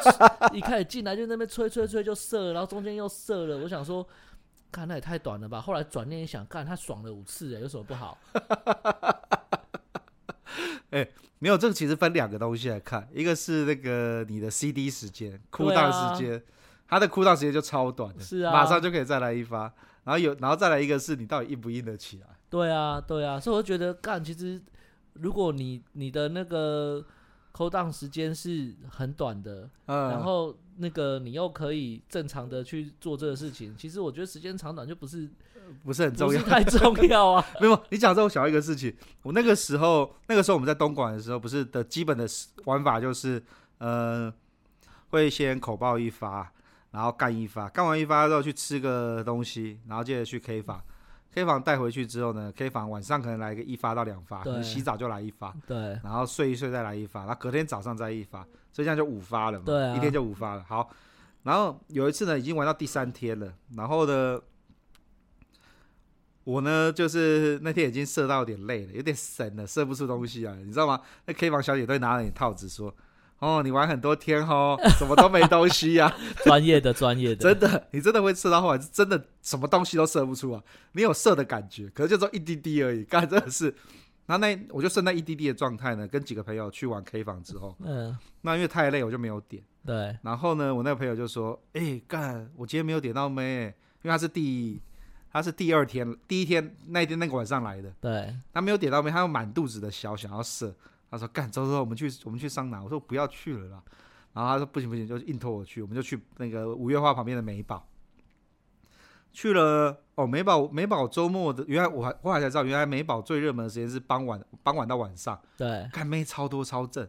[0.52, 3.58] 一开始进来就那边吹吹吹就射了，然后中间又射了。
[3.58, 4.06] 我想说，
[4.72, 5.60] 看那也太短了吧。
[5.60, 8.18] 后来转念一想，干他爽了五次，有什么不好？”
[10.90, 16.42] 哎、欸，没有，这个其实分两个东西来看，一个是那个你的 CD 时间、哭档时间，
[16.88, 19.72] 他的哭档时间就超短的，是啊，马上就可以再来一发。
[20.02, 22.26] 然后有，然后再来一个是你到底硬不硬得起来？
[22.48, 24.60] 对啊，对啊，所以我就觉得干，其实
[25.14, 27.04] 如果你你的那个
[27.52, 35.28] cool down 时间是很短的，嗯，然后那个你又可以正常的去做这个事情，其实我觉得时间长短就不是
[35.84, 37.44] 不是很重要，太重要啊。
[37.60, 42.26] 没有，你讲这我想到一个事情，我那个时候那个时候我们在东莞的时候，不是的基本的
[42.64, 43.42] 玩法就是，
[43.78, 44.32] 呃，
[45.10, 46.52] 会先口爆一发。
[46.92, 50.82] 然后干一发，干完一发之后去吃个东西，然后接着去 K 房
[51.34, 60.64] ，K 房带回去之后呢，K 房晚上可能来个一发到两发，你洗澡就来一发，对，然后睡一睡再来一发，然后隔天早上再一发，所以这样就五发了嘛，对啊，一天就五发了。
[60.68, 60.90] 好，
[61.42, 64.40] 然后有一次呢，已经玩到第三天了，然后呢，
[66.44, 71.00] 我呢就是那天已经射到有点累了，有点神了，射不出东西啊，你知道吗？
[71.26, 72.94] 那 K 房小姐都会拿了你套子说。
[73.40, 76.16] 哦，你玩很多天哦， 什么都没东西呀、啊？
[76.44, 80.62] 专业的，专业的，真的，你真的会射到后来，是真的什么东西都射不出啊！
[80.92, 83.02] 你有射的感觉，可是就只一滴滴而已。
[83.08, 83.74] 刚才真的是，
[84.26, 89.62] 然后那我就剩那一滴滴的状态呢，跟几个朋友去玩 K 房之后，嗯，那因为太累，我就没有点。
[89.86, 94.78] 对，然后呢，我那个朋友就说：“哎、欸，干，我今天没有点到妹，因为他是第，
[95.32, 100.74] 他是第二天，第一天那一天那个晚上来的，对，他没有点到妹，他有满肚子的小想要射。”
[101.10, 103.82] 他说：“干，走走，我们去，我们去桑拿。”我说：“不要去了啦。”
[104.32, 107.86] 然后他说：“不行不行，就硬拖我去。”我们就去那个五月花旁边的美宝。
[109.32, 115.40] 去了哦，美宝美宝周末的，原来我还后来才知道，原来美宝最热门的时间是傍晚，傍晚到晚上。
[115.56, 117.08] 对，干妹超多超正。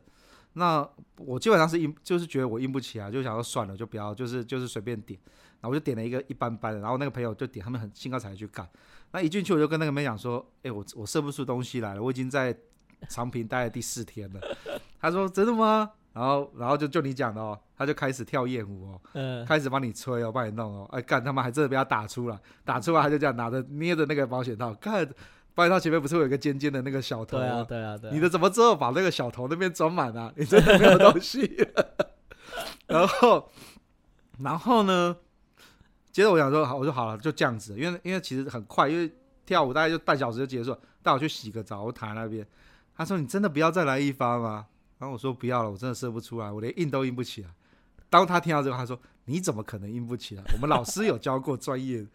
[0.53, 0.87] 那
[1.17, 5.19] 我基本上是硬，就是觉得我硬不起来，就想说算了，就不要，就是就是随便点。
[5.61, 8.67] 然后我就点了一个一般般的，然后那个朋友就点，他们很兴高采烈去干。
[9.13, 12.55] 那一进去我就跟那个妹讲说，哎、欸，我我射不出东西来了，我已经在
[13.07, 14.39] 长平待了第四天了。
[14.99, 15.91] 他说真的吗？
[16.13, 25.07] 然后然后就就你讲的哦，他就开始跳艳舞哦，嗯，开始帮你吹哦，帮你弄哦，哎干他妈还真的被他打出来，打出来他就这样拿着捏着那个保险套，干。
[25.53, 27.43] 保险套前面不是有一个尖尖的那个小头吗？
[27.43, 28.13] 对啊，对啊，对啊。
[28.13, 30.31] 你的怎么之后把那个小头那边装满啊？
[30.37, 31.67] 你真的没有东西。
[32.87, 33.49] 然后，
[34.39, 35.15] 然后呢？
[36.13, 37.77] 接着我想说，好，我说好了，就这样子。
[37.77, 39.11] 因为因为其实很快，因为
[39.45, 42.47] 跳舞大概就半小时就结束了，带我去洗个澡，我躺在那边。
[43.01, 44.67] 他说：“你真的不要再来一发吗？”
[44.99, 47.49] 然后我说：“不要了，我真的射不出来，我连硬都硬不起来。”
[48.11, 50.43] 当他听到这个，他说：“你怎么可能硬不起来？
[50.53, 52.05] 我们老师有教过专业。”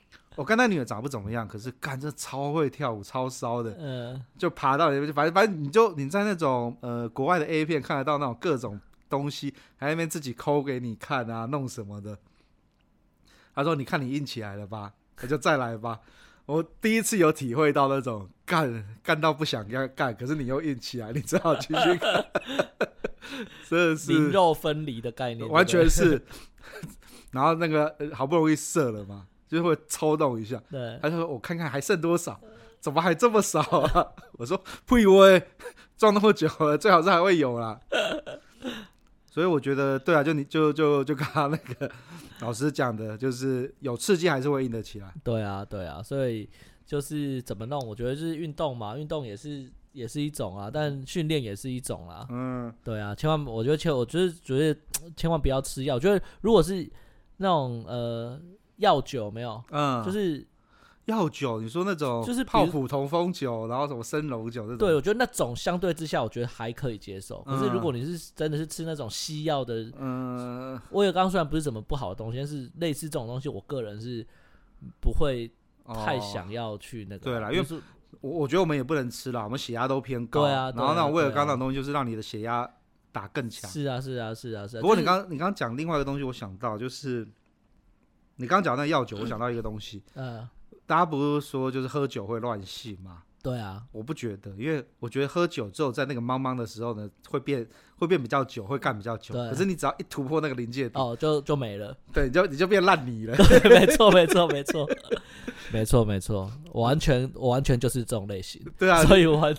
[0.36, 12.18] 我看那女的长不怎么样，可是干这超会跳舞，超骚的，嗯，就爬到里面，反正反正你就你在那种呃国外的 A 片看得到那种各种东西，还在那边自己抠给你看啊，弄什么的。
[13.54, 14.94] 他说：“你看你硬起来了吧？
[15.20, 16.00] 那就再来吧。”
[16.46, 22.26] 我第一次有体会到那种干干到不想要干，可是你又硬起来，你只好继续干，
[23.68, 26.22] 真的是灵肉分离的概念，完全是。
[27.32, 29.26] 然后那个好不容易射了嘛。
[29.46, 32.40] 就会抽动一下，对，他就说：“我看看还剩多少，
[32.80, 34.04] 怎么还这么少啊？”
[34.36, 35.40] 我说：“不以为
[35.96, 37.78] 撞那么久了，最好是还会有啦。”
[39.34, 41.90] 所以我觉得，对啊，就你就就就刚刚那个
[42.38, 45.12] 老师讲的，就是有刺激还是会硬得起来。
[45.24, 46.48] 对啊，对啊，所以
[46.86, 47.84] 就是怎么弄？
[47.84, 52.24] 我觉得就是运动嘛，运动也是也是一种啊，但训练也是一种啦。
[52.30, 54.80] 嗯，对啊，千万，我觉得千，我就是觉得
[55.16, 55.96] 千万不要吃药。
[55.96, 56.88] 我觉得如果是
[57.38, 58.40] 那种呃。
[58.78, 60.44] 药酒没有，嗯，就是
[61.06, 61.60] 药酒。
[61.60, 64.78] 你说那种就是泡普通风酒，然后什么生龙酒这种。
[64.78, 67.42] 对，我觉得那种相对之下，我觉得还可以接受。
[67.42, 74.26] 可是如果你是真的是吃那种西药的，嗯，我也刚刚虽然不是什么不好的东西，但是类似这种东西，我个人是
[75.00, 75.50] 不会
[75.86, 77.24] 太想要去那个。
[77.24, 77.66] 对啦，因为
[78.20, 80.42] 我我觉得我们也不能吃啦，我们血压都偏高。
[80.42, 82.68] 对啊，然后那种威尔刚那种东西，就是让你的血压
[83.12, 83.70] 打更强。
[83.70, 84.80] 是啊，是啊，是啊，是啊。
[84.80, 87.28] 不过你刚你刚刚讲另外一个东西，我想到就是。
[88.36, 90.02] 你刚刚讲那个药酒，我想到一个东西。
[90.14, 90.44] 嗯，
[90.86, 93.22] 大家不是说就是喝酒会乱性吗？
[93.42, 97.66] 对啊，我不觉得，因为我觉得喝酒之后在那个茫茫的时候呢，会变
[97.96, 99.34] 会变比较久，会干比较久。
[99.34, 101.94] 可是你只要一突破那个临界点，哦，就就没了。
[102.10, 103.36] 对，你就你就变烂泥了。
[103.60, 104.88] 对，没错，没错，没错，
[105.70, 106.50] 没错，没错。
[106.72, 108.62] 我完全我完全就是这种类型。
[108.78, 109.54] 对啊，所以我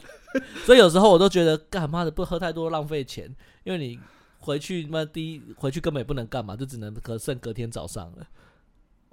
[0.65, 3.31] 所以有时候我都觉得干嘛的不喝太多浪费钱，
[3.65, 3.99] 因为你
[4.39, 8.25] 回去那第一回去根本也不能干嘛，就只能可剩隔天早上了。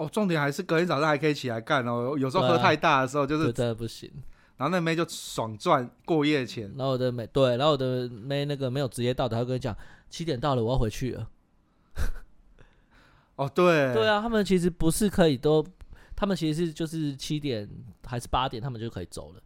[0.02, 2.16] 哦，重点还是隔天早上还可以起来干哦。
[2.18, 4.10] 有时候喝太大的时候，就是、啊、真的不行。
[4.56, 6.72] 然后那妹就爽赚过夜钱。
[6.76, 9.76] 然后我的妹对，然后我的妹那个没有直接到的，她跟你讲
[10.08, 11.28] 七点到了，我要回去了。
[13.36, 15.64] 哦，对，对啊，他们其实不是可以都，
[16.14, 17.68] 他们其实是就是七点
[18.06, 19.40] 还是八点，他们就可以走了。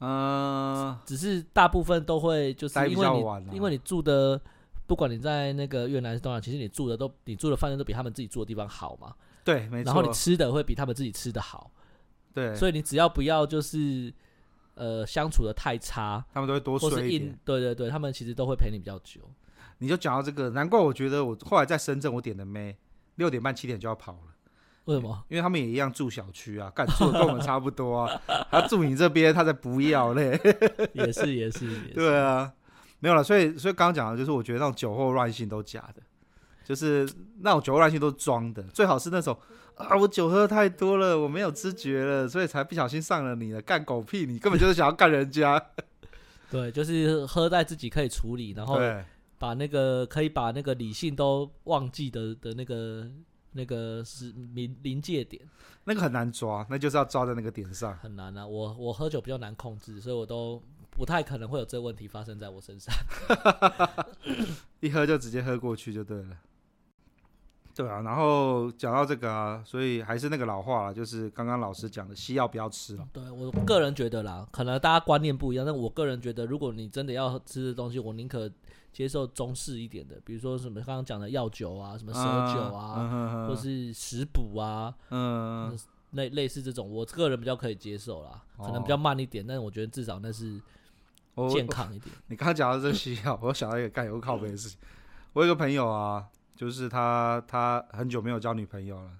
[0.00, 4.40] 嗯、呃，只是大部分都会就是因为你、啊、因为你住的，
[4.86, 9.14] 不管你在那个越南是东南，其实你住的都你住的饭店都比他们自己住的地方好嘛。
[9.48, 9.86] 对，没错。
[9.86, 11.70] 然后你吃的会比他们自己吃的好，
[12.34, 12.54] 对。
[12.54, 14.12] 所以你只要不要就是
[14.74, 17.38] 呃相处的太差，他们都会多睡一点。
[17.46, 19.22] 对对对，他们其实都会陪你比较久。
[19.78, 22.76] 你就讲到这个，难怪我觉得我后来在深圳我点的妹
[23.14, 24.34] 六点半七点就要跑了。
[24.84, 25.24] 为什么？
[25.28, 28.20] 因为他们也一样住小区啊，干住的跟我们差不多啊。
[28.52, 30.38] 他住你这边，他才不要嘞。
[30.92, 31.92] 也是也是，也是。
[31.96, 32.52] 对啊，
[32.98, 33.24] 没有了。
[33.24, 36.02] 所以所以刚刚讲的就是，我觉得那种酒后乱性都假的。
[36.68, 37.08] 就是
[37.40, 39.34] 那种酒后乱性都是装的，最好是那种
[39.74, 44.26] 啊，我酒喝太多了，我没有知觉了，所以才不小心上了你了，干狗屁！
[44.26, 45.58] 你根本就是想要干人家。
[46.52, 48.78] 对，就是喝在自己可以处理，然后
[49.38, 53.08] 把那个可以把那个理性都忘记的的那个
[53.52, 55.42] 那个是临临界点，
[55.84, 58.46] 那个很难抓，那就是要抓在那个点上，很难啊。
[58.46, 62.94] 我我喝酒比较难控制，所以我都不太可能会有这个问题发生在我身上，
[64.80, 66.36] 一喝就直接喝过去就对了。
[67.78, 73.08] 对啊，然后讲到这个啊，所以还是那个老话啦，就是刚刚老师讲的，西药不要吃了。
[73.12, 78.50] 对，我个人觉得啦，可能大家观念不一样，但我个人觉得，如果你真的要吃的东西，我宁可
[78.92, 82.20] 接受中式一点的，比如说什么刚刚讲的药酒啊，什么蛇
[82.52, 85.78] 酒啊，或是食补啊，嗯，
[86.10, 90.60] 类类似这种，我个人比较可以接受啦，可能比较慢一点，哦、但是我觉得至少那是
[91.48, 92.12] 健康一点。
[92.26, 94.80] 你刚刚讲到这个西药，我想到一个干有个靠背的事情，
[95.34, 96.26] 我有个朋友啊。
[96.58, 99.10] 就是他，他很久没有交女朋友了，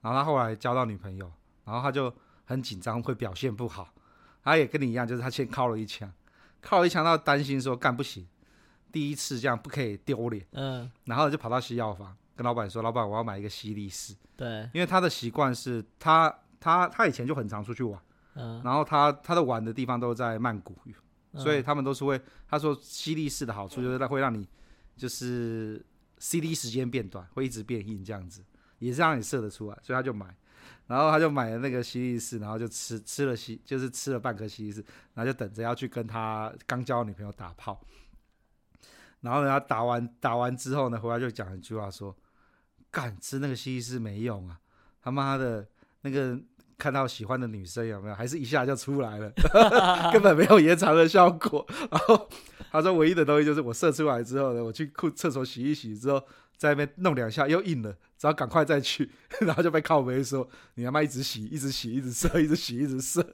[0.00, 1.30] 然后他后来交到女朋友，
[1.64, 2.12] 然后他就
[2.46, 3.94] 很紧张，会表现不好。
[4.42, 6.12] 他也跟你一样，就是他先靠了一枪，
[6.60, 8.26] 靠了一枪，他担心说干不行，
[8.90, 10.44] 第一次这样不可以丢脸。
[10.50, 18.00] 嗯，然后就跑到西药房跟老板说：“老板，我要买一个西力式。”对，因为他的习惯是他他他以前就很常出去玩，
[18.34, 20.74] 嗯，然后他他的玩的地方都在曼谷，
[21.36, 24.48] 所以他们都是会他说西力式的好处就是它会让你
[24.96, 25.80] 就是
[26.20, 28.44] CD 时间变短，会一直变硬这样子，
[28.78, 30.32] 也是让你射得出来，所以他就买。
[30.86, 37.80] 然后他就买了那个西力士，然后就吃吃了西，就是吃了半颗西力士，然后就等着要去跟他刚交女朋友打炮。
[39.20, 42.16] 然后呢，他打完打完之后呢，回来就讲一句话说
[42.90, 44.60] ：“干，吃那个西力士没用啊，
[45.00, 45.66] 他妈的，
[46.02, 46.38] 那个
[46.80, 49.30] 看到喜欢的女生有没有，还是一下就出来了，
[50.12, 52.28] 根本没有延长的效果。”然后
[52.72, 56.20] 他说：“唯一的东西就是我射出来之后呢，我去裤厕所洗一洗之后。”
[56.60, 59.10] 在那边弄两下又硬了，只要赶快再去，
[59.40, 63.26] 然后就被靠北说：“你他妈一直洗，一直洗，一直射，一直洗，一直射。”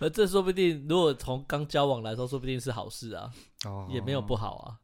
[0.00, 3.30] 而这说不定，如果从刚交往来说，说不定是好事啊，
[3.66, 4.80] 哦，也没有不好啊，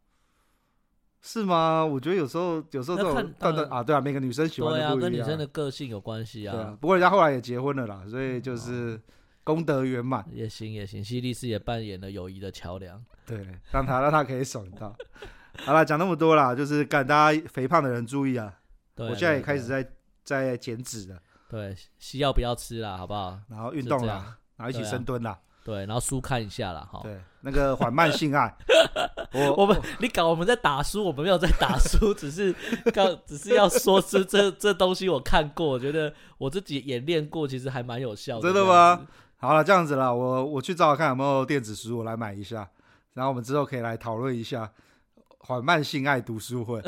[1.27, 1.85] 是吗？
[1.85, 6.53] 我觉得有时候，有时候这种断断啊，对啊，每个女生喜欢的不一样，对啊，跟女生的个性有关系啊。
[6.53, 9.01] 对啊，不过人家后来也结婚了啦，所以就是
[9.43, 11.03] 功德圆满，也行也行。
[11.03, 14.95] 西力士也扮演了友谊的桥梁，对，让他让他可以爽到。
[15.65, 18.55] 好了，讲那么多啦，就是干大家肥胖的人注意啊！
[18.95, 19.85] 对，我现在也开始在
[20.23, 21.19] 在减脂了。
[21.49, 23.37] 对，西药不要吃了，好不好？
[23.49, 25.37] 然后运动啦，然后一起深蹲啦。
[25.65, 26.89] 对，然后书看一下啦。
[26.89, 27.01] 哈。
[27.03, 28.53] 对，那个缓慢性爱，
[29.33, 32.53] 我我们你搞我们在打书，我们没有在打书，只是
[32.93, 38.43] 刚只是要说这这这东西我看过，我觉得我自己演练过，其实还蛮有效的。
[38.43, 39.07] 真的吗？
[39.37, 42.69] 好了，这样子啦，我我去找找看有没有电子书，我来买一下，
[43.15, 44.69] 然后我们之后可以来讨论一下。
[45.39, 46.83] 缓慢性爱读书会，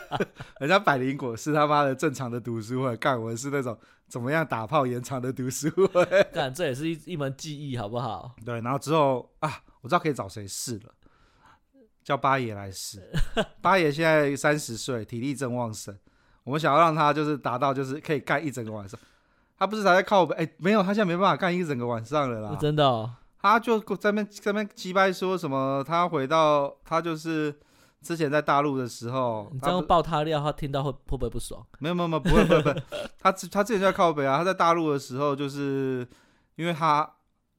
[0.60, 3.78] 人家百灵果是他妈的正常的读书会，干我是那种
[4.08, 8.34] 怎么样打炮延长的读书会， 干这也是一一门技艺，好不好？
[8.44, 10.94] 对，然后之后啊，我知道可以找谁试了，
[12.02, 13.02] 叫八爷来试。
[13.60, 15.94] 八爷现在三十岁，体力正旺盛，
[16.44, 18.98] 我们想要让他就是达到就是可以干一整个晚上，
[19.58, 20.34] 他不是还在靠北？
[20.36, 27.54] 哎，没有，他现在没办法干一整个晚上了啦，真的哦，他就在那在那鸡掰说什么，他回到他就是。
[28.00, 31.64] 之前在大陆的时候，你这样爆他料，他听到会会不会不爽？
[31.78, 32.82] 没有没有没有，不会不会不会。
[33.18, 36.06] 他他之前在靠北啊，他在大陆的时候，就是
[36.54, 37.08] 因为他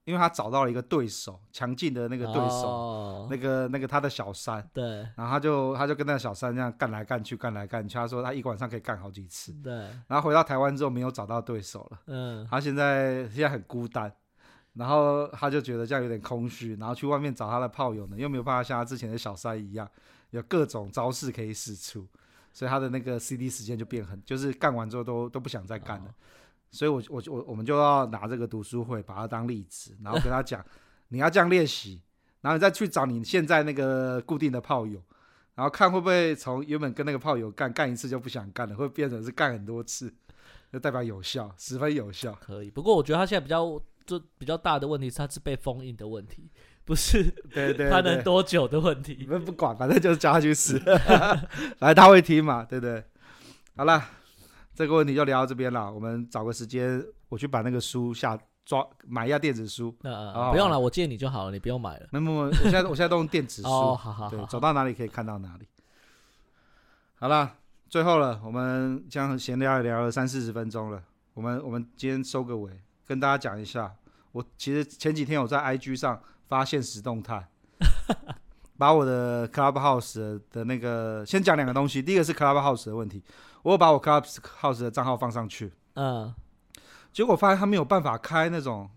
[0.06, 4.68] 因为他找到了一个对手，强劲的那个对手，哦、那个那个他的小三。
[4.74, 4.84] 对。
[5.16, 7.96] 然后他就他就跟那个小三这样干来干去，干来干去。
[7.96, 9.52] 他说他一晚上可以干好几次。
[9.62, 9.74] 对。
[10.08, 12.00] 然后回到台湾之后，没有找到对手了。
[12.08, 12.48] 嗯。
[12.50, 14.12] 他现在现在很孤单，
[14.74, 19.88] 然后他就觉得这样有点空虚，然后去外面找他的炮友呢，又没有办法像他之前的小三一样。
[20.32, 22.08] 有各种招式可以使出，
[22.54, 26.10] 所以他的那个 CD 时间就变很，就是干完之后都都不想再干了。
[26.10, 26.14] 哦、
[26.72, 30.64] 所以我我我我们就要拿这个读书会把它当例子，然后跟他讲，
[31.10, 32.02] 你要这样练习，
[32.42, 35.02] 然后你再去找你现在那个固定的炮友，
[35.56, 40.14] 然后看会不会从原本跟那个炮友干干一次就不想干了，会变成是干很多次，
[40.72, 42.34] 就代表有效，十分有效。
[42.40, 46.50] 可以，不过我觉得他现在比较就比较大的问题是他是被封印的问题。
[46.90, 47.24] 不是，
[47.54, 49.16] 对 对，他能多久的问题？
[49.20, 50.82] 你们不管，反正就是叫他去死，
[51.78, 53.04] 来他会听嘛，对不对？
[53.76, 54.04] 好了，
[54.74, 55.94] 这个问题就聊到这边了。
[55.94, 58.36] 我们找个时间，我去把那个书下
[58.66, 59.96] 抓买一下电子书。
[60.02, 62.08] 嗯嗯，不用了，我借你就好了，你不用买了。
[62.12, 63.68] 没没没，我现在我现在都用电子书。
[63.70, 65.68] 哦，好好好，对，走到哪里可以看到哪里。
[67.20, 67.54] 好了，
[67.88, 71.04] 最后了，我们这样闲聊也聊了三四十分钟了，
[71.36, 73.94] 我们我们今天收个尾，跟大家讲一下，
[74.32, 76.22] 我其实前几天我在 IG 上。
[76.50, 77.48] 发现实动态，
[78.76, 82.02] 把我的 Clubhouse 的那个先讲两个东西。
[82.02, 83.24] 第一个是 Clubhouse 的问题，
[83.62, 86.34] 我有把我 Clubhouse 的账号放上去，嗯，
[87.14, 88.90] 结果发现他没有办法开那种。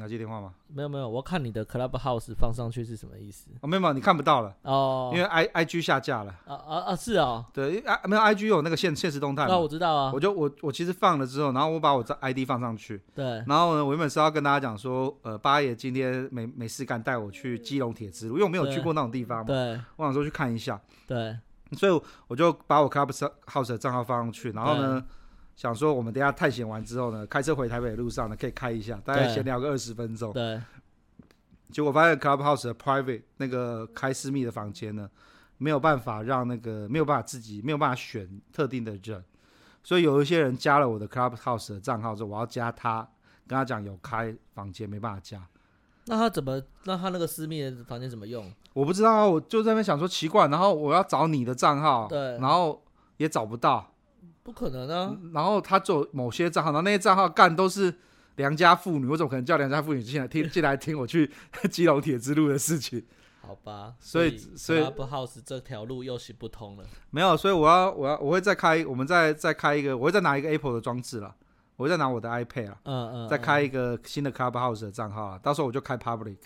[0.00, 0.54] 你要接电话吗？
[0.68, 3.50] 没有没有，我看你的 Clubhouse 放上去是什么意思？
[3.60, 6.34] 哦，没有没有，你看不到了哦，因为 I I G 下架了。
[6.46, 9.44] 啊啊啊，是哦，对，I 没有 I G 有那个限限时动态。
[9.46, 13.02] 那我知道啊，我就我我其实放了之后，然后我把我这 I D 放上去。
[13.14, 13.44] 对。
[13.46, 19.44] 然后呢，我原本是要跟大家讲说，呃，八爷今天没没事干，带我去基隆铁之路，因为我没有去过那种地方嘛。
[19.44, 19.78] 对。
[19.96, 20.80] 我想说去看一下。
[21.06, 21.36] 对。
[21.72, 25.04] 所以我就把我 Clubhouse 的账号放上去，然后呢。
[25.60, 30.32] 想说，我们等下探险完之后呢，开车回台北的路上呢，可以开一下，大概闲聊个二十分钟。
[30.32, 30.58] 对。
[31.70, 35.10] 结果发现 Clubhouse 的 Private 那个开私密的房间呢，
[35.58, 39.22] 没有办法让那个没有办法自己没有办法选特定的人，
[39.82, 43.06] 所以有一些人加了我的 Clubhouse 的账号之后，我要加他，
[43.46, 45.46] 跟他讲有开房间，没办法加。
[46.06, 46.62] 那他怎么？
[46.84, 48.50] 那他那个私密的房间怎么用？
[48.72, 52.82] 我不知道，我就在那边想说奇怪，然后我要找你的账号，对，然后
[53.18, 53.92] 也找不到。
[54.42, 55.16] 不可能啊！
[55.32, 57.94] 然后他做某些账号，然后那些账号干都是
[58.36, 61.30] 良家妇女，我怎么可能叫良家妇女进来 听进来听我去
[61.70, 63.04] 基隆铁之路的事情？
[63.42, 66.84] 好吧，所以所以 Clubhouse 这条路又行不通了。
[67.10, 71.34] 没有，所以我要我要我会再开，我们再再开一个，我会再拿一个 Apple 的装置了，
[71.76, 76.36] 我会再拿我的 iPad 了，嗯嗯，再开一个新的 Clubhouse 的账号啊，到时候我就开 Public，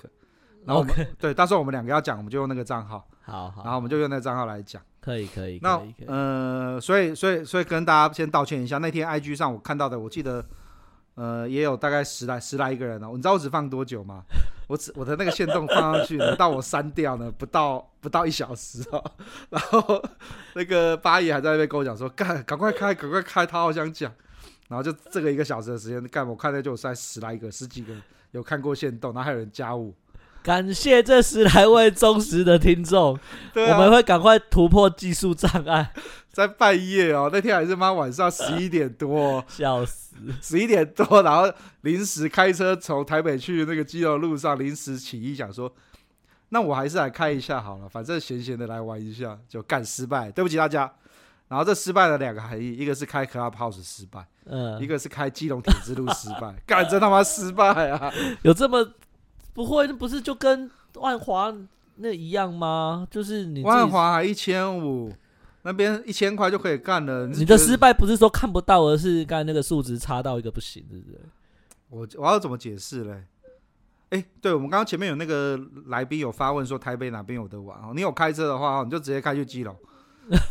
[0.64, 4.82] 然后我们 OK 对，到时候我们两个要讲，我们就用那个账号，好好，然后我们就用那个账号来讲。
[5.05, 10.43] 可以可以，那以以呃，所以所以所以跟大家先道歉一下，那天 IG 上我看到的，我记得
[11.17, 13.11] 呃也有大概十来十来一个人哦。
[13.11, 14.23] 你知道我只放多久吗？
[14.67, 19.13] 我只我的那个线动放上去呢，到我删掉呢，不到不到一小时哦。
[19.51, 20.03] 然后
[20.55, 24.11] 那个八爷还在那边跟我讲说，干赶快开赶快开，他好想讲。
[24.69, 27.93] 然后就这个一个小时的时间干，我看到就有三十来个十几个
[28.31, 29.93] 有看过线动，然后还有人加我。
[30.45, 33.18] 感谢这十来位忠实的听众，
[33.55, 35.90] 对啊、我们会赶快突破技术障碍。
[36.30, 45.72] 在半夜哦，那天还是妈晚上十一点多，笑死，十一点多，然后临时开车从台北去那个基隆路上，临时起意想说，
[46.51, 50.92] 那我还是来开一下好了，反正闲闲的来玩一下，就干失败，对不起大家。
[51.49, 58.12] 然后这失败的两个含义，一个是开 Clubhouse 失败，嗯，一个是开基隆铁之路失败，干真他妈失败啊！
[58.42, 58.86] 有这么？
[59.55, 61.55] 不会，那不是就跟万华
[61.97, 63.07] 那一样吗？
[63.11, 65.13] 就是你万华还一千五，
[65.63, 67.29] 那边一千块就可以干了。
[67.29, 71.21] 你，你的失败不是说看不到，而是刚才那个数值差到一个不行，对不对？
[71.89, 73.25] 我我要怎么解释嘞？
[74.11, 77.93] 哎，对，我们刚刚前面有那个来宾有发问说台北哪边有得玩哦？
[77.95, 79.77] 你有开车的话，你就直接开去基隆，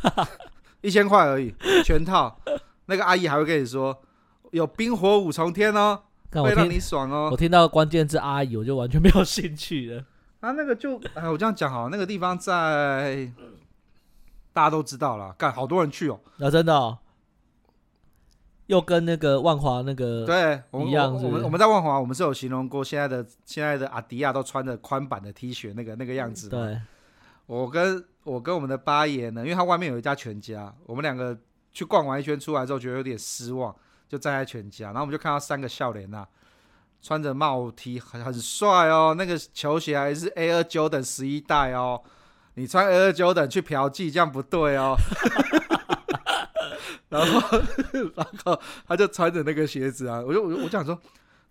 [0.82, 2.39] 一千块而已，全套。
[2.86, 3.97] 那个阿姨还会跟你说
[4.51, 6.01] 有冰火五重天哦。
[6.41, 7.29] 会让你爽哦！
[7.31, 10.03] 我听到关键字阿姨，我就完全没有兴趣了。
[10.39, 13.31] 啊，那个就哎，我这样讲好，那个地方在
[14.51, 16.19] 大家都知道了，干好多人去哦。
[16.39, 16.97] 啊，真的哦，
[18.67, 21.27] 又跟那个万华那个对一样是不是？
[21.27, 26.49] 我们我们在万华，我们是有形容过现在的现在的阿迪亚都穿着宽版的 T 恤，那个那个样子。
[26.49, 26.79] 对，
[27.45, 31.38] 我跟我跟我们的八爷呢，因为他外面有一家全家，我们两个
[31.71, 33.73] 去逛完一圈出来之后，觉得有点失望。
[34.14, 36.24] 就站在全家，然后我们就看到三个笑脸呐，
[37.01, 41.99] 穿着帽 T 很很帅哦，那个球鞋还是 Air Jordan 十一代哦，
[42.53, 44.95] 你穿 Air Jordan 去嫖妓这样不对哦。
[47.09, 47.57] 然后
[48.16, 50.95] 然后他就穿着那个鞋子啊，我就我我想说，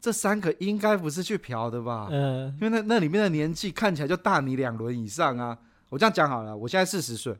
[0.00, 2.06] 这三个应该不是去嫖的吧？
[2.12, 5.58] 嗯，因为那那里面的年纪看起来就大你两轮以上啊。
[5.88, 7.36] 我这样讲好了，我现在四十岁，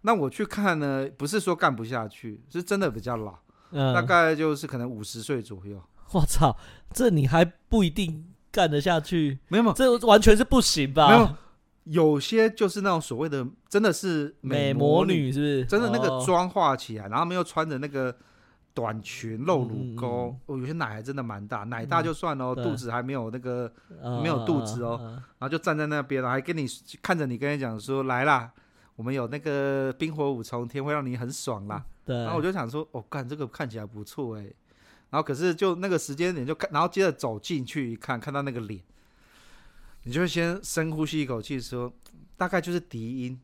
[0.00, 3.38] 那我去看呢，不是说干不下去，是真的比较老。
[3.70, 5.82] 嗯，大概就是可能五十岁左右。
[6.12, 6.56] 我操，
[6.92, 9.38] 这你还不一定干得下去。
[9.48, 11.08] 没有，没有，这完全是不行吧？
[11.08, 11.36] 没有，
[11.84, 15.64] 有些就是那种所谓的，真的是美魔女，是不是？
[15.66, 18.14] 真的那个妆化起来，哦、然后他们又穿着那个
[18.72, 23.70] 短裙露乳沟，哦、有些奶还真的蛮大，奶大就算了，嗯、肚子还没有那个、
[24.02, 26.66] 嗯、没有肚子哦，嗯、然后就站在那边了，还跟你
[27.02, 28.50] 看着你，跟你讲说来啦，
[28.96, 31.84] 我们有那个冰火五重天，会让你很爽啦。
[32.08, 34.42] 对，然后我就想说，哦，干这个看起来不错哎，
[35.10, 38.80] 然后可是就那个时间点就看，然后接着走进去一看，看到那个脸，
[40.04, 41.92] 你就会先深呼吸一口气，说
[42.38, 43.38] 大概就是笛音，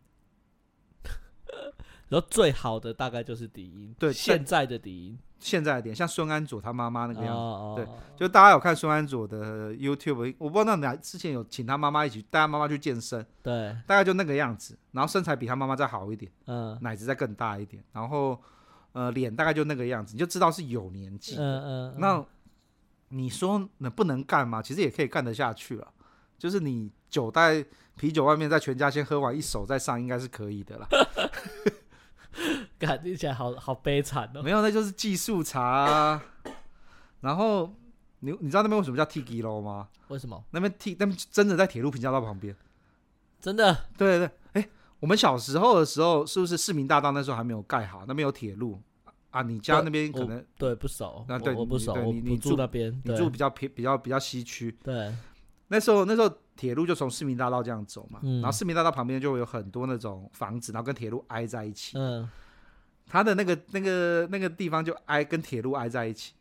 [2.09, 5.19] 然后最好的大概就是底音，对，现在的底音。
[5.41, 7.87] 现在的脸像孙安佐他妈妈那个样子，哦、对，
[8.17, 18.41] 就大家有看孙安佐的 YouTube，我不知道哪之前有请他妈妈一起带他妈妈去健身，对，大概就那个样子，然后身材比他妈妈再好一点，嗯，奶子再更大一点，然后
[18.93, 22.25] 呃脸大概就那个样子，你就知道是有年纪，嗯嗯，那
[23.09, 24.63] 你说能不能干嘛？
[24.63, 25.87] 其实也可以干得下去了，
[26.39, 27.63] 就是你酒带
[27.99, 30.89] 啤酒外面在全家先喝完一手再上，应该是可以的啦。
[32.79, 34.43] 感觉起来好好悲惨哦。
[34.43, 36.23] 没有，那就是技术差啊。
[37.21, 37.75] 然后
[38.21, 39.89] 你你知道那边为什么叫 T 基楼吗？
[40.09, 40.45] 为什么？
[40.51, 42.55] 那边 T 那边真的在铁路平交道旁边。
[43.41, 43.75] 真的？
[43.97, 44.63] 对对对。
[44.63, 44.69] 哎，
[45.01, 48.05] 我们小时候的时候，是不是市民大道那时候还没有盖好？
[48.07, 48.81] 那边有铁路
[49.31, 49.43] 啊？
[49.43, 51.25] 你家那边可能对不熟。
[51.29, 51.95] 那对，我不熟。
[52.13, 54.77] 你你住那边，你住比较偏，比较比较西区。
[54.83, 55.13] 对。
[55.69, 61.99] 那时候那时候铁路就从市民大道这样走嘛，然后市民大道旁边就会有很多那种房子，然后跟铁路挨在一起。
[61.99, 62.29] 嗯。
[63.07, 66.33] 它的那个那个那个地方就挨跟铁路挨在一起，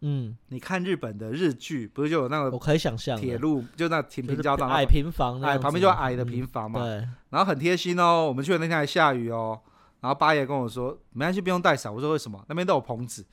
[0.00, 8.26] 嗯，你看日本的日剧，不是就有那个我可以想象铁路就那平平交道矮平房，矮，旁边就矮的平房嘛，对，然后很贴心哦。
[8.26, 9.60] 我们去的那天还下雨哦，
[10.00, 11.94] 然后八爷跟我说没关系，不用带伞。
[11.94, 12.42] 我说为什么？
[12.48, 13.26] 那边都有棚子，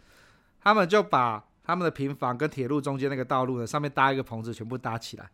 [0.60, 5.30] 他们就把他们的平房跟铁路中间那个道路呢，上面搭一个棚子，全部搭起来。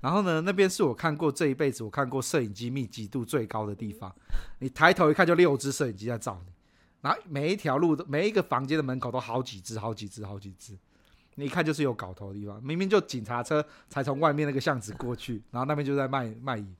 [0.00, 4.14] 然后呢，那边是我看过这一辈子我看过摄影机密集度最高的地方，
[4.58, 6.52] 你抬头一看就六只摄影机在照你。
[7.00, 10.76] 然后每一条路都每一个房间的门口都好几只，好几只，好几只。
[11.36, 16.76] 你一看就是有搞头的地方，明明就警察车才从外面那个巷子过去，然后那边就在卖卖淫。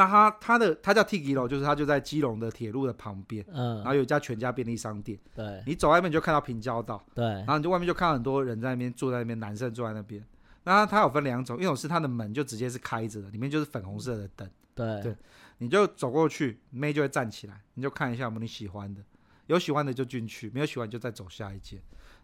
[0.00, 5.18] 那他他的他叫 T 基隆，就是他就在基隆的铁路的旁边，嗯，然后有一家全家便利商店。
[5.34, 10.24] 对，你走外面就看到平交道，对，然后你就外面就看到很多人在那边坐在那边，男生坐在那边。
[10.64, 14.48] 那它有分两种，一种是它的门就直接是开着的，里面就是粉红色的灯。
[14.74, 15.16] 对，对，
[15.58, 19.02] 你就走过去，妹就会站起来，你就看一下有没有你喜欢的，
[19.48, 21.78] 有喜欢的就进去，没有喜欢就再走下一间。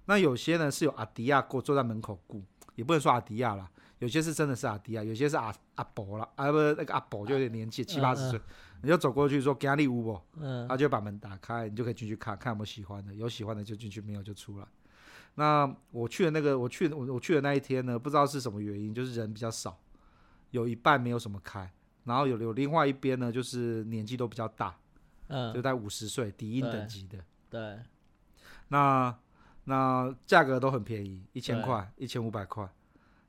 [0.07, 2.43] 那有些呢是有阿迪亚过坐在门口顾，
[2.74, 8.41] 也不能说阿迪亚啦，有些是真的是阿迪啊，有些是阿阿伯啦，啊不那个阿伯就有点年纪七八十岁，
[8.83, 14.67] 你就走过去说给他礼物不，嗯，他就把门打开，你就可以进去看看有没有喜欢的，有喜欢的就进去，没有就出来。
[15.37, 19.79] 那我去的那个，我去我我去的那一天呢，不知道是什么原因，就是人比较少，
[20.51, 21.71] 有一半没有什么开，
[22.05, 24.75] 然后有有另外一边呢，就是年纪都比较大，
[25.29, 27.19] 嗯，就在五十岁，底音等级的，
[27.51, 27.79] 对，对。
[28.69, 29.17] 那
[29.65, 32.69] 那价格都很便宜，一千块，一千五百块，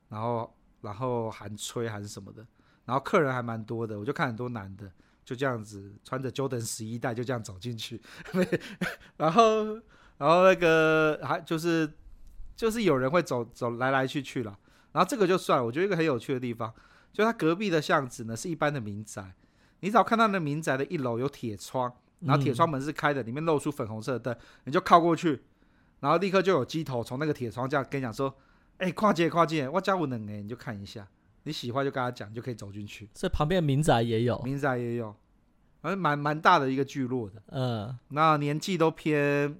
[0.08, 2.46] 然后然后含吹还是什么的，
[2.84, 4.90] 然后客人还蛮多的，我就看很多男的
[5.24, 8.00] 就这样子穿着 Jordan 十一代就这样走进去，
[9.16, 9.80] 然后。
[10.18, 11.88] 然后那个还就是
[12.56, 14.58] 就是有人会走走来来去去了，
[14.90, 15.64] 然后这个就算了。
[15.64, 16.74] 我觉得一个很有趣的地方，
[17.12, 19.32] 就他隔壁的巷子呢是一般的民宅，
[19.78, 25.40] 你只要看到那民宅的一楼有铁窗，然后铁窗门是开的，里面露出粉红色的灯，你就靠过去，
[26.00, 28.36] 然后立刻就有鸡头从那个铁窗这样跟你讲说
[28.78, 31.06] ：“哎，跨界跨界，我家无能哎，你就看一下，
[31.44, 35.14] 你喜欢就跟他讲，就可以走进去。”所以旁边的民宅也有，民宅也有，
[35.80, 37.42] 反正蛮蛮大的一个聚落的。
[37.48, 39.56] 嗯，那年纪都偏。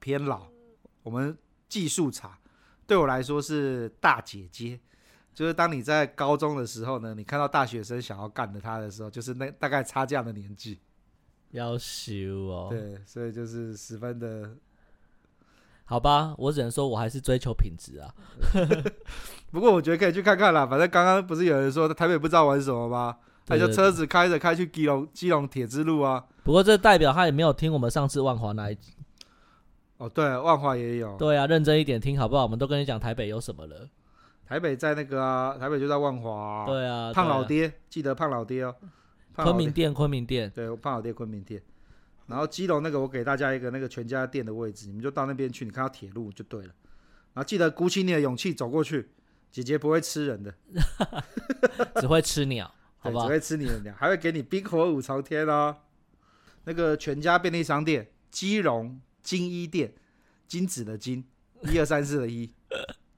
[0.00, 0.48] 偏老，
[1.02, 2.38] 我们技术差，
[2.86, 4.78] 对我来说是大姐姐。
[5.32, 10.78] 就是当你在高中的时候呢，你看到大学生想要干的他的时候，就是那大概差这样的年纪。
[11.52, 12.68] 要修哦。
[12.70, 14.54] 对，所以就是十分的。
[15.84, 18.08] 好吧，我只能说我还是追求品质啊。
[19.52, 20.66] 不过我觉得可以去看看啦。
[20.66, 23.16] 反正刚刚不是有人说台北不知道玩什么吗？
[23.46, 26.24] 他就车子开着开去基隆基隆铁之路啊。
[26.42, 28.94] 不过这代表他也没有听我们上次万华那一集。
[29.98, 31.16] 哦，对，万华也有。
[31.18, 32.42] 对啊，认真一点听好不好？
[32.42, 33.88] 我们都跟你讲台北有什么了。
[34.48, 36.66] 台北在那个啊，台北就在万华啊。
[36.66, 38.74] 对啊，胖老爹，记得胖老爹哦。
[39.36, 40.50] 昆明店，昆明店。
[40.54, 41.62] 对，胖老爹，昆明店。
[42.26, 46.74] 然后基隆那个，我给大家一个那个全家店的位置，你们就到那边去，你看到铁路就对了。
[47.32, 49.10] 然后记得鼓起你的勇气走过去，
[49.50, 50.54] 姐姐不会吃人的，
[52.00, 53.22] 只会吃鸟，好吧？
[53.22, 55.76] 只会吃你的鸟，还会给你冰火五朝天哦。
[56.64, 59.00] 那个全家便利商店，基隆。
[59.24, 59.90] 金一店，
[60.46, 61.24] 金子的金，
[61.62, 62.46] 一二三四的一，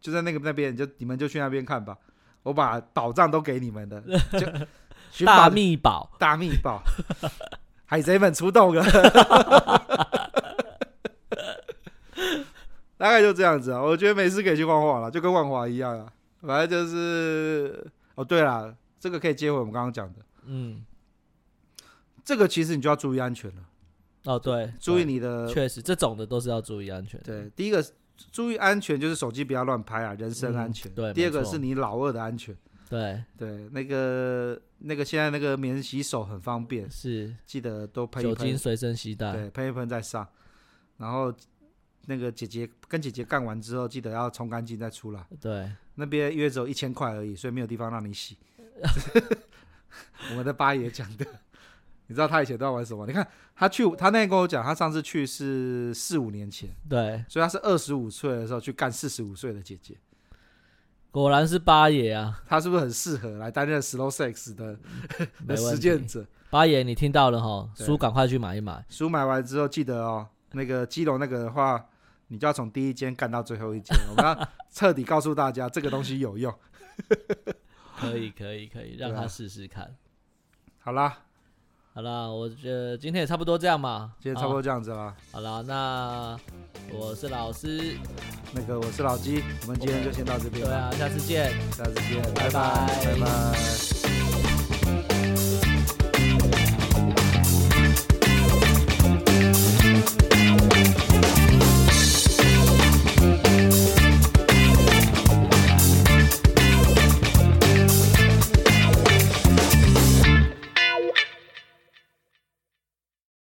[0.00, 1.98] 就在那个那边，就你们就去那边看吧。
[2.44, 4.00] 我把宝藏都给你们的，
[5.10, 6.80] 就大秘宝，大秘宝，
[7.86, 8.84] 海贼们出动了，
[12.98, 13.80] 大概就这样子啊。
[13.80, 16.12] 我觉得没事可以去万华了，就跟万华一样啊。
[16.42, 20.84] 反正就是，哦，对了，这个可以接回我们刚刚讲的，嗯，
[22.24, 23.62] 这个其实你就要注意安全了。
[24.24, 27.20] 哦，对，注意你的，确实这种的都是要注意安全。
[27.22, 27.84] 对，第一个
[28.32, 30.90] 注意安全就是手机不要乱拍啊，人身安全。
[30.92, 32.56] 嗯、对，第二个是你老二的安全。
[32.88, 40.26] 对对，那个那个现在那个免洗手很方便，是记得都喷酒精随身携带，对，喷一喷再上。
[40.96, 41.32] 然后
[42.06, 45.26] 那个姐姐跟姐姐干完之后，记得要冲干净再出来。
[45.40, 48.36] 对，那边约只有一千块而已，所以没有地方让你洗。
[50.30, 51.26] 我们的八爷讲的。
[52.08, 53.04] 你知道他以前都在玩什么？
[53.04, 53.26] 你看
[53.56, 59.96] 他去，他那天跟我讲，他上次去是四五年前，对，所以他是二十五岁的时候去干四十五岁的姐姐。
[61.20, 62.42] 果然是八爷啊！
[62.46, 64.78] 他是不是很适合来担任 slow sex 的
[65.46, 66.26] 的实践者？
[66.50, 67.68] 八爷，你听到了哈？
[67.74, 68.84] 书赶快去买一买。
[68.88, 71.86] 书买完之后记得哦，那个基隆那个的话，
[72.28, 73.96] 你就要从第一间干到最后一间。
[74.10, 76.54] 我们要彻底告诉大家，这个东西有用。
[77.98, 79.96] 可以，可以，可以，让他试试看。
[80.78, 81.25] 好啦。
[81.96, 84.12] 好了，我觉得今天也差不多这样嘛。
[84.20, 85.14] 今天差不多这样子了。
[85.32, 86.38] 好了，那
[86.92, 87.96] 我是老师，
[88.52, 90.62] 那个我是老鸡，我们今天就先到这边。
[90.62, 94.05] 对啊，下次见，下次见，拜拜，拜拜。